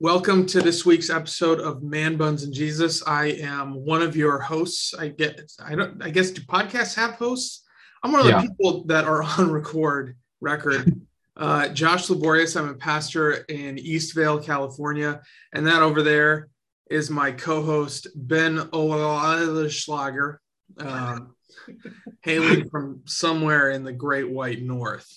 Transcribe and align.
Welcome 0.00 0.46
to 0.46 0.60
this 0.60 0.84
week's 0.84 1.08
episode 1.08 1.60
of 1.60 1.82
Man 1.82 2.16
Buns 2.16 2.42
and 2.42 2.52
Jesus. 2.52 3.06
I 3.06 3.26
am 3.26 3.74
one 3.74 4.02
of 4.02 4.16
your 4.16 4.40
hosts. 4.40 4.92
I 4.92 5.08
get 5.08 5.40
I 5.64 5.74
don't 5.76 6.02
I 6.02 6.10
guess 6.10 6.30
do 6.30 6.42
podcasts 6.42 6.94
have 6.96 7.12
hosts? 7.12 7.62
I'm 8.02 8.10
one 8.12 8.22
of 8.22 8.26
Yeah. 8.26 8.42
the 8.42 8.48
people 8.48 8.84
that 8.86 9.04
are 9.04 9.22
on 9.22 9.50
record 9.50 10.16
record. 10.40 11.00
Uh, 11.36 11.66
Josh 11.66 12.08
Laborious, 12.10 12.54
I'm 12.54 12.68
a 12.68 12.74
pastor 12.74 13.32
in 13.48 13.74
Eastvale, 13.74 14.40
California, 14.44 15.20
and 15.52 15.66
that 15.66 15.82
over 15.82 16.00
there 16.00 16.48
is 16.88 17.10
my 17.10 17.32
co-host 17.32 18.06
Ben 18.14 18.56
Oeschlager, 18.72 20.36
um, 20.78 21.34
hailing 22.22 22.70
from 22.70 23.00
somewhere 23.06 23.70
in 23.70 23.82
the 23.82 23.92
Great 23.92 24.30
White 24.30 24.62
North. 24.62 25.12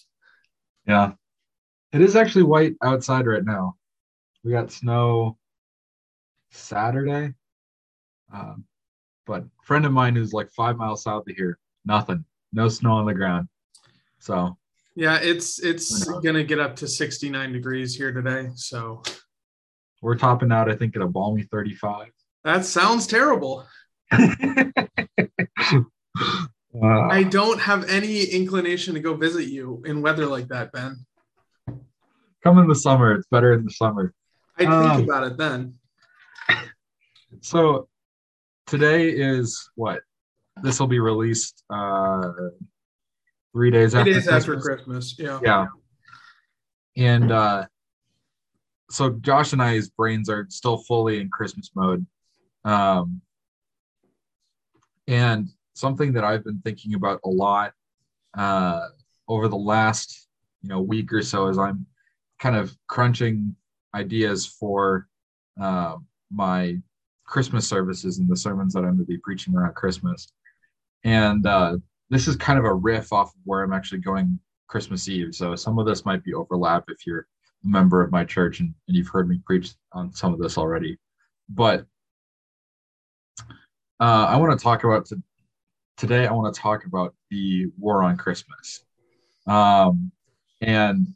Yeah. 0.88 1.12
It 1.94 2.02
is 2.02 2.16
actually 2.16 2.46
white 2.46 2.74
outside 2.82 3.28
right 3.28 3.46
now. 3.46 3.76
We 4.48 4.54
got 4.54 4.72
snow 4.72 5.38
Saturday. 6.52 7.34
Um, 8.34 8.64
but 9.26 9.42
a 9.42 9.66
friend 9.66 9.86
of 9.86 9.92
mine 9.92 10.16
who's 10.16 10.32
like 10.32 10.50
five 10.52 10.78
miles 10.78 11.04
south 11.04 11.28
of 11.30 11.36
here, 11.36 11.60
nothing, 11.84 12.24
no 12.54 12.70
snow 12.70 12.94
on 12.94 13.06
the 13.06 13.14
ground. 13.14 13.50
So 14.20 14.58
Yeah, 14.96 15.20
it's 15.22 15.60
it's 15.60 16.06
gonna 16.22 16.46
get 16.46 16.60
up 16.60 16.78
to 16.78 16.88
69 16.88 17.52
degrees 17.52 17.94
here 17.94 18.14
today. 18.14 18.48
So 18.56 19.04
we're 20.02 20.16
topping 20.16 20.54
out, 20.54 20.72
I 20.72 20.78
think, 20.78 20.96
at 20.96 21.02
a 21.02 21.08
balmy 21.08 21.44
35. 21.44 22.08
that 22.46 22.64
sounds 22.64 23.06
terrible. 23.06 23.68
Uh, 26.80 27.08
I 27.08 27.24
don't 27.24 27.60
have 27.60 27.90
any 27.90 28.24
inclination 28.24 28.94
to 28.94 29.00
go 29.00 29.16
visit 29.16 29.48
you 29.48 29.82
in 29.86 30.04
weather 30.04 30.28
like 30.28 30.48
that, 30.50 30.72
Ben. 30.72 31.06
come 32.44 32.60
in 32.60 32.68
the 32.68 32.76
summer. 32.76 33.14
It's 33.14 33.26
better 33.32 33.54
in 33.54 33.64
the 33.66 33.72
summer. 33.72 34.14
I'd 34.60 34.68
Um, 34.68 34.96
think 34.98 35.10
about 35.10 35.24
it 35.28 35.38
then. 35.38 35.76
So 37.42 37.90
today 38.66 39.10
is 39.10 39.70
what? 39.76 40.02
This 40.64 40.80
will 40.80 40.88
be 40.88 41.00
released 41.00 41.64
uh, 41.70 42.32
three 43.54 43.70
days 43.70 43.94
after 43.96 44.18
after 44.18 44.56
Christmas. 44.56 45.14
Christmas. 45.14 45.20
Yeah. 45.20 45.40
yeah 45.44 45.66
and 46.96 47.32
uh 47.32 47.66
so 48.90 49.12
josh 49.22 49.54
and 49.54 49.62
i's 49.62 49.90
brains 49.90 50.30
are 50.30 50.48
still 50.50 50.78
fully 50.78 51.20
in 51.20 51.30
christmas 51.30 51.70
mode 51.76 52.06
um 52.66 53.22
and 55.08 55.50
something 55.76 56.14
that 56.14 56.24
i've 56.24 56.44
been 56.44 56.60
thinking 56.64 56.96
about 56.96 57.20
a 57.24 57.30
lot 57.30 57.74
uh 58.38 58.88
over 59.28 59.48
the 59.48 59.56
last 59.56 60.28
you 60.64 60.70
know 60.70 60.82
week 60.82 61.14
or 61.14 61.22
so 61.22 61.48
as 61.48 61.58
i'm 61.60 61.86
kind 62.40 62.56
of 62.56 62.76
crunching 62.88 63.56
ideas 63.98 64.46
for 64.46 65.08
uh, 65.62 65.96
my 66.32 66.78
christmas 67.26 67.68
services 67.68 68.20
and 68.20 68.30
the 68.30 68.36
sermons 68.36 68.74
that 68.74 68.80
i'm 68.80 68.96
going 68.96 69.00
to 69.00 69.04
be 69.06 69.18
preaching 69.18 69.56
around 69.56 69.74
christmas 69.76 70.32
and 71.04 71.46
uh 71.46 71.76
this 72.10 72.28
is 72.28 72.38
kind 72.38 72.58
of 72.58 72.64
a 72.66 72.74
riff 72.74 73.12
off 73.12 73.30
of 73.30 73.42
where 73.44 73.64
i'm 73.64 73.74
actually 73.74 74.00
going 74.00 74.40
Christmas 74.68 75.08
Eve. 75.08 75.34
So 75.34 75.56
some 75.56 75.80
of 75.80 75.86
this 75.86 76.06
might 76.06 76.24
be 76.24 76.34
overlap 76.34 76.86
if 76.90 77.08
you're 77.08 77.28
a 77.64 77.68
member 77.68 78.04
of 78.04 78.12
my 78.12 78.24
church 78.24 78.60
and, 78.60 78.74
and 78.88 78.96
you've 78.96 79.08
heard 79.08 79.28
me 79.28 79.40
preach 79.46 79.72
on 79.94 80.14
some 80.14 80.34
of 80.34 80.40
this 80.40 80.58
already. 80.58 80.98
But 81.50 81.86
uh, 84.00 84.28
I 84.30 84.38
want 84.38 84.58
to 84.58 84.64
talk 84.64 84.84
about 84.84 85.06
to, 85.08 85.22
today. 85.96 86.28
I 86.28 86.34
want 86.34 86.54
to 86.54 86.60
talk 86.60 86.86
about 86.86 87.16
the 87.32 87.68
war 87.80 88.04
on 88.04 88.18
Christmas, 88.18 88.84
um, 89.48 90.12
and 90.62 91.08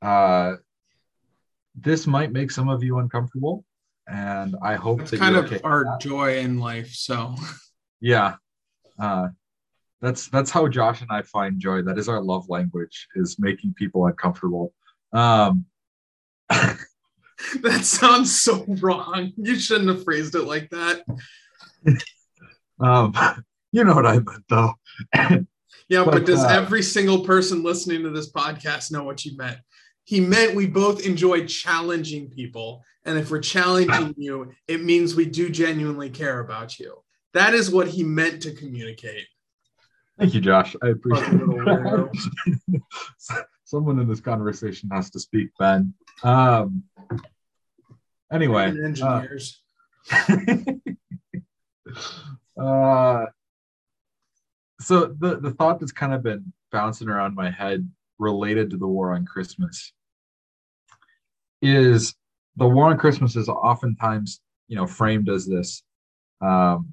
uh, 0.00 0.56
this 1.74 2.06
might 2.06 2.32
make 2.32 2.50
some 2.50 2.68
of 2.68 2.82
you 2.82 2.98
uncomfortable. 2.98 3.64
And 4.06 4.54
I 4.62 4.74
hope 4.74 5.06
that 5.06 5.18
kind 5.18 5.36
of 5.36 5.46
okay 5.46 5.60
our 5.64 5.96
joy 5.98 6.38
in 6.38 6.58
life. 6.58 6.92
So 6.92 7.34
Yeah. 8.00 8.36
Uh, 8.98 9.28
that's 10.00 10.28
that's 10.28 10.50
how 10.50 10.68
Josh 10.68 11.00
and 11.00 11.10
I 11.10 11.22
find 11.22 11.58
joy. 11.58 11.82
That 11.82 11.98
is 11.98 12.08
our 12.08 12.20
love 12.20 12.48
language, 12.48 13.08
is 13.14 13.36
making 13.38 13.74
people 13.74 14.06
uncomfortable. 14.06 14.74
Um, 15.12 15.64
that 16.50 17.80
sounds 17.82 18.38
so 18.38 18.64
wrong. 18.68 19.32
You 19.36 19.58
shouldn't 19.58 19.88
have 19.88 20.04
phrased 20.04 20.34
it 20.34 20.42
like 20.42 20.68
that. 20.70 21.04
um, 22.80 23.14
you 23.72 23.84
know 23.84 23.94
what 23.94 24.06
I 24.06 24.20
meant 24.20 24.44
though. 24.48 24.74
Yeah, 25.88 26.04
but, 26.04 26.12
But, 26.12 26.26
does 26.26 26.42
uh, 26.42 26.48
every 26.48 26.82
single 26.82 27.20
person 27.26 27.62
listening 27.62 28.04
to 28.04 28.10
this 28.10 28.32
podcast 28.32 28.90
know 28.90 29.04
what 29.04 29.24
you 29.24 29.36
meant? 29.36 29.58
He 30.04 30.20
meant 30.20 30.54
we 30.54 30.66
both 30.66 31.04
enjoy 31.04 31.46
challenging 31.46 32.28
people. 32.28 32.84
And 33.04 33.18
if 33.18 33.30
we're 33.30 33.40
challenging 33.40 34.14
you, 34.16 34.52
it 34.68 34.82
means 34.82 35.14
we 35.14 35.24
do 35.26 35.48
genuinely 35.50 36.10
care 36.10 36.40
about 36.40 36.78
you. 36.78 37.02
That 37.32 37.54
is 37.54 37.70
what 37.70 37.88
he 37.88 38.02
meant 38.04 38.42
to 38.42 38.52
communicate. 38.52 39.26
Thank 40.18 40.34
you, 40.34 40.40
Josh. 40.40 40.76
I 40.82 40.88
appreciate 40.88 41.24
Fucking 41.24 41.38
little 41.38 41.54
weirdo. 41.54 42.14
it. 42.68 42.82
Someone 43.64 43.98
in 43.98 44.08
this 44.08 44.20
conversation 44.20 44.90
has 44.92 45.10
to 45.10 45.18
speak, 45.18 45.48
Ben. 45.58 45.94
Um, 46.22 46.84
anyway, 48.32 48.66
uh, 48.66 48.86
engineers. 48.86 49.60
uh, 52.60 53.24
so 54.80 55.06
the 55.18 55.40
the 55.40 55.50
thought 55.58 55.80
that's 55.80 55.92
kind 55.92 56.12
of 56.14 56.22
been 56.22 56.52
bouncing 56.70 57.08
around 57.08 57.34
my 57.34 57.50
head 57.50 57.88
related 58.18 58.70
to 58.70 58.76
the 58.76 58.86
war 58.86 59.14
on 59.14 59.24
Christmas 59.24 59.92
is 61.62 62.14
the 62.56 62.68
war 62.68 62.86
on 62.86 62.98
Christmas 62.98 63.36
is 63.36 63.48
oftentimes 63.48 64.40
you 64.68 64.76
know 64.76 64.86
framed 64.86 65.28
as 65.28 65.46
this 65.46 65.82
um, 66.40 66.92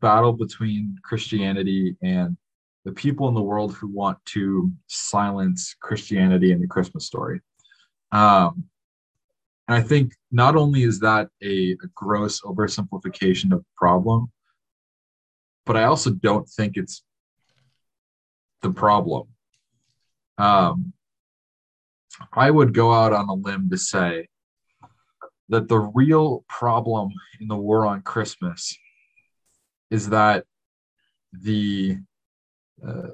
battle 0.00 0.32
between 0.32 0.96
Christianity 1.02 1.96
and 2.02 2.36
the 2.84 2.92
people 2.92 3.28
in 3.28 3.34
the 3.34 3.42
world 3.42 3.74
who 3.74 3.88
want 3.88 4.18
to 4.26 4.72
silence 4.86 5.74
Christianity 5.80 6.52
and 6.52 6.62
the 6.62 6.66
Christmas 6.66 7.06
story. 7.06 7.40
Um, 8.10 8.64
and 9.68 9.76
I 9.76 9.82
think 9.82 10.14
not 10.30 10.56
only 10.56 10.82
is 10.82 10.98
that 11.00 11.28
a, 11.42 11.72
a 11.72 11.88
gross 11.94 12.40
oversimplification 12.40 13.52
of 13.52 13.60
the 13.60 13.64
problem, 13.76 14.30
but 15.64 15.76
I 15.76 15.84
also 15.84 16.10
don't 16.10 16.48
think 16.48 16.76
it's 16.76 17.04
the 18.62 18.70
problem. 18.70 19.28
Um, 20.38 20.92
I 22.32 22.50
would 22.50 22.74
go 22.74 22.92
out 22.92 23.12
on 23.12 23.28
a 23.28 23.34
limb 23.34 23.70
to 23.70 23.78
say 23.78 24.28
that 25.48 25.68
the 25.68 25.78
real 25.78 26.44
problem 26.48 27.10
in 27.40 27.48
the 27.48 27.56
war 27.56 27.86
on 27.86 28.02
Christmas 28.02 28.76
is 29.90 30.08
that 30.10 30.44
the 31.32 31.98
uh, 32.86 33.08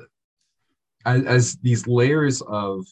as, 1.04 1.24
as 1.24 1.56
these 1.56 1.86
layers 1.86 2.42
of 2.42 2.84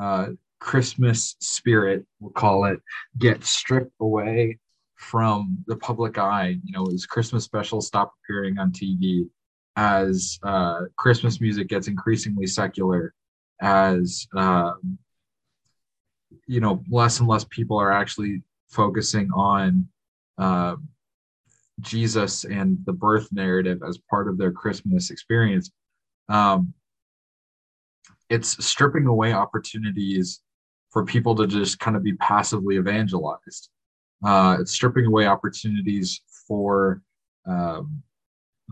uh, 0.00 0.28
Christmas 0.60 1.36
spirit, 1.40 2.04
we'll 2.20 2.32
call 2.32 2.64
it, 2.64 2.80
get 3.18 3.44
stripped 3.44 3.92
away 4.00 4.58
from 4.96 5.58
the 5.66 5.76
public 5.76 6.18
eye. 6.18 6.58
You 6.64 6.72
know, 6.72 6.86
as 6.92 7.06
Christmas 7.06 7.44
specials 7.44 7.86
stop 7.86 8.12
appearing 8.24 8.58
on 8.58 8.72
TV, 8.72 9.28
as 9.76 10.38
uh, 10.42 10.82
Christmas 10.96 11.40
music 11.40 11.68
gets 11.68 11.88
increasingly 11.88 12.46
secular, 12.46 13.14
as 13.60 14.26
um, 14.34 14.98
you 16.46 16.60
know, 16.60 16.82
less 16.88 17.20
and 17.20 17.28
less 17.28 17.44
people 17.44 17.78
are 17.78 17.92
actually 17.92 18.42
focusing 18.68 19.30
on 19.32 19.88
uh, 20.38 20.76
Jesus 21.80 22.44
and 22.44 22.78
the 22.84 22.92
birth 22.92 23.28
narrative 23.32 23.82
as 23.86 23.98
part 24.10 24.28
of 24.28 24.38
their 24.38 24.52
Christmas 24.52 25.10
experience. 25.10 25.70
Um, 26.28 26.72
it's 28.28 28.64
stripping 28.64 29.06
away 29.06 29.32
opportunities 29.32 30.40
for 30.90 31.04
people 31.04 31.34
to 31.36 31.46
just 31.46 31.78
kind 31.78 31.96
of 31.96 32.02
be 32.02 32.14
passively 32.14 32.76
evangelized. 32.76 33.68
Uh, 34.24 34.56
it's 34.60 34.72
stripping 34.72 35.06
away 35.06 35.26
opportunities 35.26 36.22
for 36.48 37.02
um, 37.46 38.02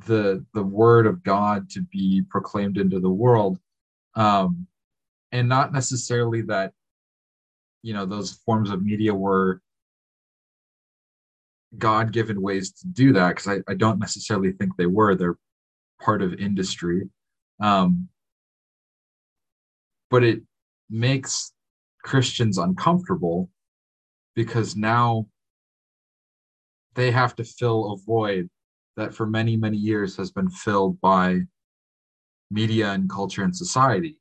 the 0.07 0.45
the 0.55 0.63
word 0.63 1.07
of 1.07 1.23
God 1.23 1.71
to 1.71 1.83
be 1.83 2.23
proclaimed 2.31 2.79
into 2.79 2.99
the 2.99 3.11
world, 3.11 3.59
um, 4.17 4.67
and 5.35 5.49
not 5.49 5.73
necessarily 5.73 6.43
that 6.43 6.73
you 7.83 7.93
know 7.93 8.07
those 8.07 8.33
forms 8.47 8.71
of 8.71 8.83
media 8.83 9.13
were 9.13 9.61
God-given 11.77 12.41
ways 12.41 12.71
to 12.71 12.87
do 12.87 13.13
that 13.15 13.31
because 13.31 13.49
I, 13.49 13.71
I 13.71 13.75
don't 13.75 13.99
necessarily 13.99 14.53
think 14.53 14.77
they 14.77 14.87
were. 14.87 15.17
They're 15.17 15.37
part 16.01 16.23
of 16.23 16.35
industry, 16.35 17.11
um, 17.61 18.09
but 20.09 20.23
it 20.23 20.43
makes 20.89 21.53
Christians 22.05 22.57
uncomfortable 22.57 23.51
because 24.37 24.77
now 24.77 25.27
they 26.95 27.11
have 27.11 27.35
to 27.37 27.45
fill 27.45 27.93
a 27.93 27.97
void 28.07 28.49
that 28.97 29.13
for 29.13 29.27
many, 29.27 29.57
many 29.57 29.79
years 29.79 30.17
has 30.17 30.31
been 30.31 30.49
filled 30.49 31.01
by 31.01 31.41
media 32.53 32.93
and 32.93 33.11
culture 33.11 33.43
and 33.43 33.57
society. 33.57 34.17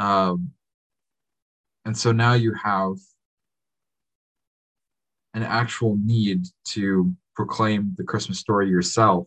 Um, 0.00 0.52
and 1.84 1.96
so 1.96 2.10
now 2.10 2.32
you 2.32 2.54
have 2.54 2.94
an 5.34 5.42
actual 5.42 5.98
need 6.02 6.46
to 6.68 7.14
proclaim 7.36 7.94
the 7.98 8.04
Christmas 8.04 8.38
story 8.38 8.68
yourself. 8.68 9.26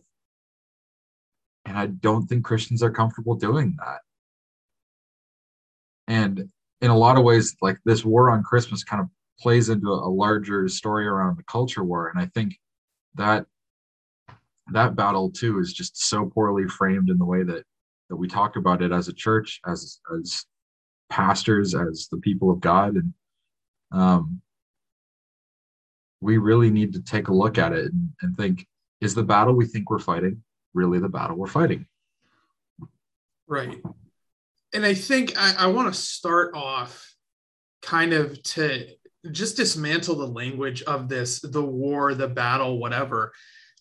And 1.64 1.78
I 1.78 1.86
don't 1.86 2.26
think 2.26 2.44
Christians 2.44 2.82
are 2.82 2.90
comfortable 2.90 3.36
doing 3.36 3.76
that. 3.78 4.00
And 6.08 6.48
in 6.80 6.90
a 6.90 6.98
lot 6.98 7.16
of 7.16 7.24
ways, 7.24 7.56
like 7.62 7.78
this 7.84 8.04
war 8.04 8.30
on 8.30 8.42
Christmas 8.42 8.82
kind 8.82 9.00
of 9.00 9.08
plays 9.40 9.68
into 9.68 9.88
a 9.88 10.10
larger 10.10 10.66
story 10.68 11.06
around 11.06 11.38
the 11.38 11.44
culture 11.44 11.84
war. 11.84 12.08
And 12.08 12.20
I 12.20 12.26
think 12.34 12.58
that 13.14 13.46
that 14.72 14.96
battle 14.96 15.30
too 15.30 15.60
is 15.60 15.72
just 15.72 16.08
so 16.08 16.26
poorly 16.26 16.66
framed 16.66 17.10
in 17.10 17.18
the 17.18 17.24
way 17.24 17.44
that 17.44 17.64
that 18.10 18.16
we 18.16 18.26
talk 18.26 18.56
about 18.56 18.82
it 18.82 18.90
as 18.90 19.06
a 19.06 19.12
church, 19.12 19.60
as 19.66 20.00
as 20.20 20.44
pastors, 21.14 21.76
as 21.76 22.08
the 22.10 22.18
people 22.18 22.50
of 22.50 22.60
God, 22.60 22.96
and 22.96 23.14
um, 23.92 24.42
we 26.20 26.38
really 26.38 26.70
need 26.70 26.94
to 26.94 27.02
take 27.02 27.28
a 27.28 27.34
look 27.34 27.56
at 27.56 27.72
it 27.72 27.92
and, 27.92 28.10
and 28.20 28.36
think: 28.36 28.66
Is 29.00 29.14
the 29.14 29.22
battle 29.22 29.54
we 29.54 29.66
think 29.66 29.90
we're 29.90 30.00
fighting 30.00 30.42
really 30.74 30.98
the 30.98 31.08
battle 31.08 31.36
we're 31.36 31.46
fighting? 31.46 31.86
Right. 33.46 33.80
And 34.74 34.84
I 34.84 34.94
think 34.94 35.34
I, 35.38 35.54
I 35.60 35.66
want 35.68 35.92
to 35.92 35.98
start 35.98 36.56
off 36.56 37.14
kind 37.80 38.12
of 38.12 38.42
to 38.42 38.88
just 39.30 39.56
dismantle 39.56 40.16
the 40.16 40.26
language 40.26 40.82
of 40.82 41.08
this 41.08 41.40
the 41.40 41.62
war, 41.62 42.14
the 42.14 42.26
battle, 42.26 42.78
whatever, 42.78 43.32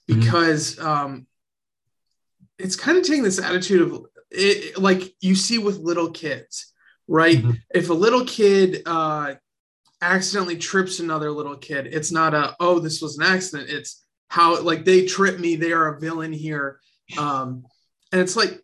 mm-hmm. 0.08 0.20
because 0.20 0.76
mm-hmm. 0.76 0.88
um, 0.88 1.28
it's 2.60 2.76
kind 2.76 2.98
of 3.00 3.04
taking 3.04 3.24
this 3.24 3.40
attitude 3.40 3.82
of 3.82 4.06
it, 4.30 4.78
like 4.78 5.16
you 5.20 5.34
see 5.34 5.58
with 5.58 5.80
little 5.80 6.12
kids, 6.12 6.73
right? 7.14 7.38
Mm-hmm. 7.38 7.52
If 7.76 7.92
a 7.92 7.94
little 7.94 8.26
kid 8.26 8.82
uh, 8.88 9.36
accidentally 10.02 10.58
trips 10.58 11.00
another 11.00 11.30
little 11.30 11.56
kid, 11.56 11.88
it's 11.92 12.12
not 12.12 12.34
a, 12.34 12.56
oh, 12.60 12.80
this 12.80 13.04
was 13.04 13.20
an 13.20 13.24
accident. 13.24 13.70
It's 13.70 14.04
how, 14.30 14.60
like, 14.64 14.84
they 14.84 15.06
trip 15.06 15.40
me, 15.40 15.56
they 15.56 15.74
are 15.74 15.94
a 15.94 16.00
villain 16.00 16.34
here. 16.34 16.80
Um, 17.20 17.66
and 18.12 18.20
it's 18.20 18.36
like, 18.36 18.60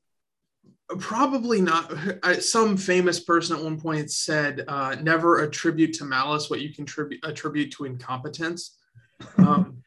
probably 0.97 1.61
not 1.61 1.93
some 2.39 2.75
famous 2.75 3.19
person 3.19 3.55
at 3.55 3.63
one 3.63 3.79
point 3.79 4.09
said 4.09 4.65
uh, 4.67 4.95
never 4.99 5.41
attribute 5.41 5.93
to 5.93 6.03
malice 6.03 6.49
what 6.49 6.61
you 6.61 6.73
contribute 6.73 7.23
attribute 7.23 7.71
to 7.71 7.85
incompetence 7.85 8.79
um, 9.37 9.83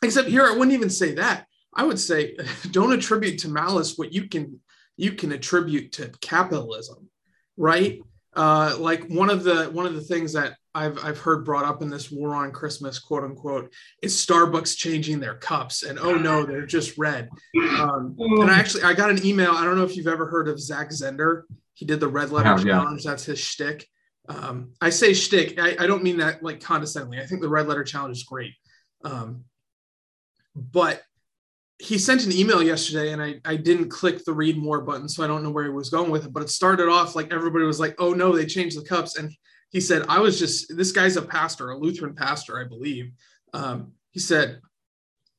except 0.00 0.28
here 0.28 0.44
i 0.44 0.52
wouldn't 0.52 0.70
even 0.70 0.88
say 0.88 1.12
that 1.12 1.44
i 1.74 1.82
would 1.82 1.98
say 1.98 2.36
don't 2.70 2.92
attribute 2.92 3.36
to 3.36 3.48
malice 3.48 3.98
what 3.98 4.12
you 4.12 4.28
can 4.28 4.60
you 4.96 5.10
can 5.10 5.32
attribute 5.32 5.90
to 5.90 6.08
capitalism 6.20 7.08
right 7.58 8.00
uh, 8.38 8.76
like 8.78 9.04
one 9.08 9.30
of 9.30 9.42
the 9.42 9.64
one 9.66 9.84
of 9.84 9.94
the 9.94 10.00
things 10.00 10.32
that 10.32 10.54
I've 10.72 11.02
I've 11.04 11.18
heard 11.18 11.44
brought 11.44 11.64
up 11.64 11.82
in 11.82 11.90
this 11.90 12.10
war 12.10 12.36
on 12.36 12.52
Christmas, 12.52 13.00
quote 13.00 13.24
unquote, 13.24 13.72
is 14.00 14.14
Starbucks 14.14 14.76
changing 14.76 15.18
their 15.18 15.34
cups, 15.34 15.82
and 15.82 15.98
oh 15.98 16.14
no, 16.14 16.46
they're 16.46 16.64
just 16.64 16.96
red. 16.96 17.28
Um, 17.80 18.14
and 18.16 18.48
I 18.48 18.56
actually 18.58 18.84
I 18.84 18.92
got 18.92 19.10
an 19.10 19.26
email. 19.26 19.50
I 19.52 19.64
don't 19.64 19.76
know 19.76 19.82
if 19.82 19.96
you've 19.96 20.06
ever 20.06 20.26
heard 20.26 20.46
of 20.46 20.60
Zach 20.60 20.90
Zehnder. 20.90 21.42
He 21.74 21.84
did 21.84 21.98
the 21.98 22.06
red 22.06 22.30
letter 22.30 22.50
yeah, 22.50 22.64
challenge. 22.64 23.04
Yeah. 23.04 23.10
That's 23.10 23.24
his 23.24 23.40
shtick. 23.40 23.88
Um, 24.28 24.72
I 24.80 24.90
say 24.90 25.14
shtick. 25.14 25.58
I, 25.58 25.74
I, 25.78 25.86
don't 25.86 26.02
mean 26.02 26.18
that 26.18 26.42
like 26.42 26.60
condescendingly. 26.60 27.18
I 27.18 27.26
think 27.26 27.40
the 27.40 27.48
red 27.48 27.66
letter 27.66 27.82
challenge 27.82 28.18
is 28.18 28.24
great. 28.24 28.52
Um, 29.02 29.44
but 30.54 31.02
he 31.80 31.96
sent 31.96 32.26
an 32.26 32.32
email 32.32 32.62
yesterday 32.62 33.12
and 33.12 33.22
I, 33.22 33.40
I 33.44 33.54
didn't 33.54 33.88
click 33.88 34.24
the 34.24 34.32
read 34.32 34.56
more 34.56 34.80
button 34.80 35.08
so 35.08 35.22
i 35.22 35.26
don't 35.26 35.42
know 35.42 35.50
where 35.50 35.64
he 35.64 35.70
was 35.70 35.90
going 35.90 36.10
with 36.10 36.24
it 36.24 36.32
but 36.32 36.42
it 36.42 36.50
started 36.50 36.88
off 36.88 37.14
like 37.14 37.32
everybody 37.32 37.64
was 37.64 37.80
like 37.80 37.94
oh 37.98 38.12
no 38.12 38.34
they 38.34 38.46
changed 38.46 38.78
the 38.78 38.84
cups. 38.84 39.16
And 39.16 39.32
he 39.70 39.80
said 39.80 40.04
i 40.08 40.18
was 40.18 40.38
just 40.38 40.76
this 40.76 40.92
guy's 40.92 41.16
a 41.16 41.22
pastor 41.22 41.70
a 41.70 41.78
lutheran 41.78 42.14
pastor 42.14 42.58
i 42.58 42.64
believe. 42.64 43.12
Um, 43.52 43.92
he 44.10 44.20
said 44.20 44.60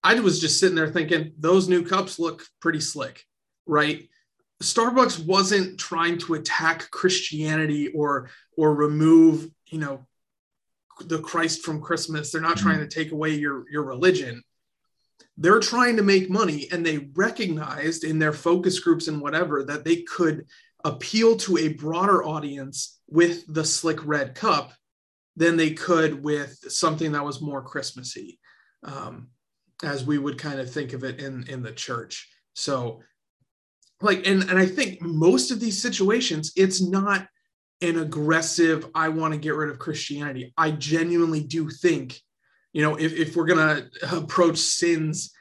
i 0.04 0.18
was 0.20 0.40
just 0.40 0.60
sitting 0.60 0.76
there 0.76 0.88
thinking 0.88 1.34
those 1.38 1.68
new 1.68 1.84
cups 1.84 2.20
look 2.20 2.46
pretty 2.62 2.80
slick 2.80 3.26
right? 3.70 4.10
Starbucks 4.62 5.26
wasn't 5.26 5.80
trying 5.80 6.18
to 6.18 6.34
attack 6.34 6.92
christianity 6.92 7.88
or 7.90 8.30
or 8.58 8.76
remove 8.76 9.50
you 9.68 9.80
know 9.80 10.06
the 11.06 11.20
christ 11.20 11.64
from 11.64 11.82
christmas. 11.82 12.32
They're 12.32 12.42
not 12.42 12.58
mm-hmm. 12.58 12.68
trying 12.68 12.80
to 12.80 12.88
take 12.88 13.14
away 13.14 13.36
your 13.36 13.70
your 13.72 13.84
religion 13.84 14.44
they're 15.40 15.60
trying 15.60 15.96
to 15.96 16.04
make 16.04 16.30
money 16.30 16.68
and 16.72 16.86
they 16.86 17.10
recognized 17.16 18.04
in 18.04 18.20
their 18.20 18.34
focus 18.34 18.80
groups 18.80 19.08
and 19.08 19.22
whatever 19.22 19.64
that 19.64 19.84
they 19.84 20.04
could 20.04 20.46
appeal 20.84 21.36
to 21.38 21.58
a 21.58 21.74
broader 21.74 22.24
audience 22.24 23.00
with 23.08 23.44
the 23.54 23.64
slick 23.64 24.06
red 24.06 24.36
cup 24.36 24.72
than 25.36 25.56
they 25.56 25.72
could 25.72 26.24
with 26.24 26.58
something 26.68 27.14
that 27.14 27.24
was 27.24 27.42
more 27.42 27.62
christmassy 27.62 28.38
um, 28.84 29.30
as 29.84 30.06
we 30.06 30.18
would 30.18 30.38
kind 30.38 30.60
of 30.60 30.72
think 30.72 30.94
of 30.94 31.04
it 31.04 31.20
in 31.20 31.48
in 31.48 31.64
the 31.64 31.72
church. 31.72 32.30
So 32.54 33.02
like 34.02 34.26
and 34.28 34.44
and 34.44 34.58
i 34.58 34.66
think 34.66 35.02
most 35.02 35.52
of 35.52 35.60
these 35.60 35.82
situations 35.82 36.54
it's 36.56 36.82
not 36.82 37.28
an 37.82 38.00
aggressive 38.00 38.90
i 38.96 39.10
want 39.10 39.34
to 39.34 39.40
get 39.40 39.56
rid 39.56 39.70
of 39.70 39.80
christianity. 39.80 40.54
I 40.58 40.72
genuinely 40.72 41.44
do 41.44 41.70
think 41.70 42.22
you 42.74 42.82
know 42.82 42.96
if, 42.96 43.14
if 43.14 43.36
we're 43.36 43.46
going 43.46 43.58
to 43.58 44.18
approach 44.18 44.58
sins 44.58 45.32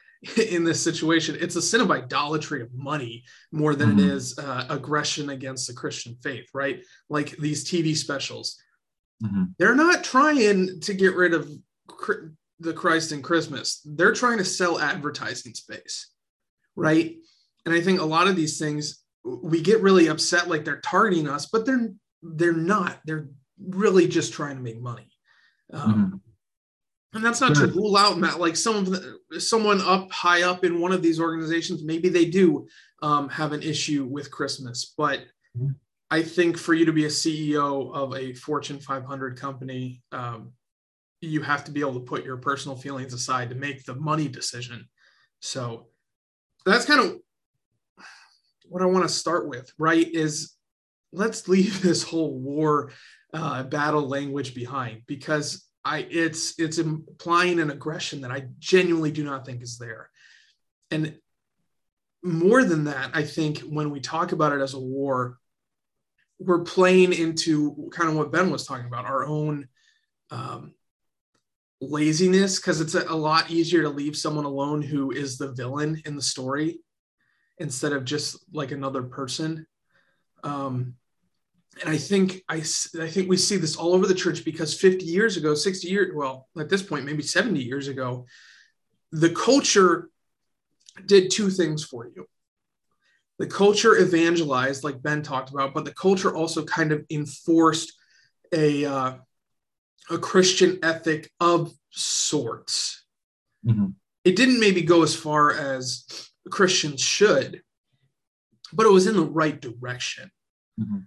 in 0.49 0.63
this 0.63 0.83
situation 0.83 1.37
it's 1.39 1.55
a 1.55 1.61
sin 1.61 1.81
of 1.81 1.91
idolatry 1.91 2.61
of 2.61 2.73
money 2.73 3.23
more 3.51 3.75
than 3.75 3.91
mm-hmm. 3.91 3.99
it 3.99 4.05
is 4.05 4.37
uh, 4.37 4.65
aggression 4.69 5.29
against 5.29 5.67
the 5.67 5.73
christian 5.73 6.15
faith 6.21 6.47
right? 6.53 6.83
Like 7.09 7.31
these 7.37 7.69
tv 7.69 7.95
specials. 7.95 8.61
Mm-hmm. 9.23 9.43
they're 9.57 9.75
not 9.75 10.05
trying 10.05 10.79
to 10.79 10.93
get 10.93 11.13
rid 11.13 11.33
of 11.33 11.49
the 12.61 12.73
christ 12.73 13.11
in 13.11 13.21
christmas. 13.21 13.81
They're 13.85 14.13
trying 14.13 14.37
to 14.37 14.45
sell 14.45 14.79
advertising 14.79 15.53
space 15.53 16.11
right? 16.75 17.15
And 17.65 17.75
i 17.75 17.81
think 17.81 17.99
a 17.99 18.05
lot 18.05 18.27
of 18.27 18.35
these 18.35 18.57
things 18.57 19.03
we 19.23 19.61
get 19.61 19.81
really 19.81 20.07
upset 20.07 20.47
like 20.47 20.63
they're 20.63 20.79
targeting 20.79 21.27
us 21.27 21.45
but 21.45 21.65
they're 21.65 21.89
they're 22.21 22.53
not. 22.53 22.99
They're 23.05 23.29
really 23.59 24.07
just 24.07 24.33
trying 24.33 24.57
to 24.57 24.61
make 24.61 24.81
money. 24.81 25.09
Um, 25.71 25.93
mm-hmm 25.93 26.15
and 27.13 27.25
that's 27.25 27.41
not 27.41 27.57
sure. 27.57 27.67
to 27.67 27.73
rule 27.73 27.97
out 27.97 28.19
Matt. 28.19 28.39
Like 28.39 28.55
some 28.55 28.75
of 28.75 28.85
the, 28.87 29.39
someone 29.39 29.81
up 29.81 30.11
high 30.11 30.43
up 30.43 30.63
in 30.63 30.79
one 30.79 30.91
of 30.91 31.01
these 31.01 31.19
organizations, 31.19 31.83
maybe 31.83 32.09
they 32.09 32.25
do 32.25 32.67
um, 33.01 33.29
have 33.29 33.51
an 33.51 33.63
issue 33.63 34.05
with 34.05 34.29
Christmas. 34.29 34.93
But 34.95 35.21
mm-hmm. 35.57 35.71
I 36.11 36.21
think 36.21 36.57
for 36.57 36.73
you 36.73 36.85
to 36.85 36.93
be 36.93 37.05
a 37.05 37.09
CEO 37.09 37.93
of 37.93 38.15
a 38.15 38.33
Fortune 38.33 38.79
500 38.79 39.39
company, 39.39 40.03
um, 40.11 40.51
you 41.21 41.41
have 41.41 41.63
to 41.65 41.71
be 41.71 41.81
able 41.81 41.95
to 41.95 41.99
put 42.01 42.23
your 42.23 42.37
personal 42.37 42.77
feelings 42.77 43.13
aside 43.13 43.49
to 43.49 43.55
make 43.55 43.83
the 43.85 43.95
money 43.95 44.27
decision. 44.27 44.87
So 45.39 45.87
that's 46.65 46.85
kind 46.85 46.99
of 47.01 47.17
what 48.67 48.83
I 48.83 48.85
want 48.85 49.07
to 49.07 49.13
start 49.13 49.47
with. 49.47 49.71
Right? 49.79 50.07
Is 50.13 50.55
let's 51.11 51.47
leave 51.47 51.81
this 51.83 52.03
whole 52.03 52.37
war 52.37 52.91
uh, 53.33 53.63
battle 53.63 54.07
language 54.07 54.53
behind 54.53 55.01
because 55.07 55.68
I 55.89 56.05
it's 56.11 56.53
it's 56.59 56.77
implying 56.77 57.59
an 57.59 57.71
aggression 57.71 58.21
that 58.21 58.31
I 58.31 58.47
genuinely 58.59 59.11
do 59.11 59.23
not 59.23 59.43
think 59.43 59.63
is 59.63 59.79
there. 59.79 60.11
And 60.91 61.15
more 62.21 62.63
than 62.63 62.83
that, 62.83 63.09
I 63.15 63.23
think 63.23 63.59
when 63.61 63.89
we 63.89 63.99
talk 63.99 64.31
about 64.31 64.53
it 64.53 64.61
as 64.61 64.75
a 64.75 64.79
war, 64.79 65.39
we're 66.37 66.63
playing 66.63 67.13
into 67.13 67.89
kind 67.91 68.07
of 68.07 68.15
what 68.15 68.31
Ben 68.31 68.51
was 68.51 68.67
talking 68.67 68.85
about, 68.85 69.05
our 69.05 69.25
own 69.25 69.67
um, 70.29 70.75
laziness, 71.81 72.59
because 72.59 72.81
it's 72.81 72.93
a, 72.93 73.05
a 73.09 73.15
lot 73.15 73.49
easier 73.49 73.81
to 73.81 73.89
leave 73.89 74.15
someone 74.15 74.45
alone 74.45 74.83
who 74.83 75.09
is 75.11 75.37
the 75.37 75.53
villain 75.53 76.01
in 76.05 76.15
the 76.15 76.21
story 76.21 76.81
instead 77.57 77.93
of 77.93 78.05
just 78.05 78.37
like 78.53 78.71
another 78.71 79.01
person. 79.01 79.65
Um, 80.43 80.95
and 81.81 81.89
I 81.89 81.97
think 81.97 82.43
I, 82.49 82.55
I 82.55 83.07
think 83.07 83.29
we 83.29 83.37
see 83.37 83.57
this 83.57 83.75
all 83.75 83.93
over 83.93 84.07
the 84.07 84.13
church 84.13 84.43
because 84.43 84.79
50 84.79 85.05
years 85.05 85.37
ago, 85.37 85.55
60 85.55 85.87
years, 85.87 86.11
well, 86.13 86.47
at 86.57 86.69
this 86.69 86.83
point, 86.83 87.05
maybe 87.05 87.23
70 87.23 87.61
years 87.61 87.87
ago, 87.87 88.25
the 89.11 89.29
culture 89.29 90.09
did 91.05 91.31
two 91.31 91.49
things 91.49 91.83
for 91.83 92.05
you. 92.05 92.25
The 93.37 93.47
culture 93.47 93.97
evangelized, 93.97 94.83
like 94.83 95.01
Ben 95.01 95.21
talked 95.21 95.49
about, 95.49 95.73
but 95.73 95.85
the 95.85 95.93
culture 95.93 96.35
also 96.35 96.65
kind 96.65 96.91
of 96.91 97.05
enforced 97.09 97.93
a 98.53 98.85
uh, 98.85 99.13
a 100.09 100.17
Christian 100.17 100.79
ethic 100.83 101.31
of 101.39 101.71
sorts. 101.91 103.05
Mm-hmm. 103.65 103.87
It 104.25 104.35
didn't 104.35 104.59
maybe 104.59 104.81
go 104.81 105.03
as 105.03 105.15
far 105.15 105.53
as 105.53 106.05
Christians 106.51 107.01
should, 107.01 107.61
but 108.73 108.85
it 108.85 108.91
was 108.91 109.07
in 109.07 109.15
the 109.15 109.23
right 109.23 109.59
direction. 109.59 110.29
Mm-hmm 110.79 110.99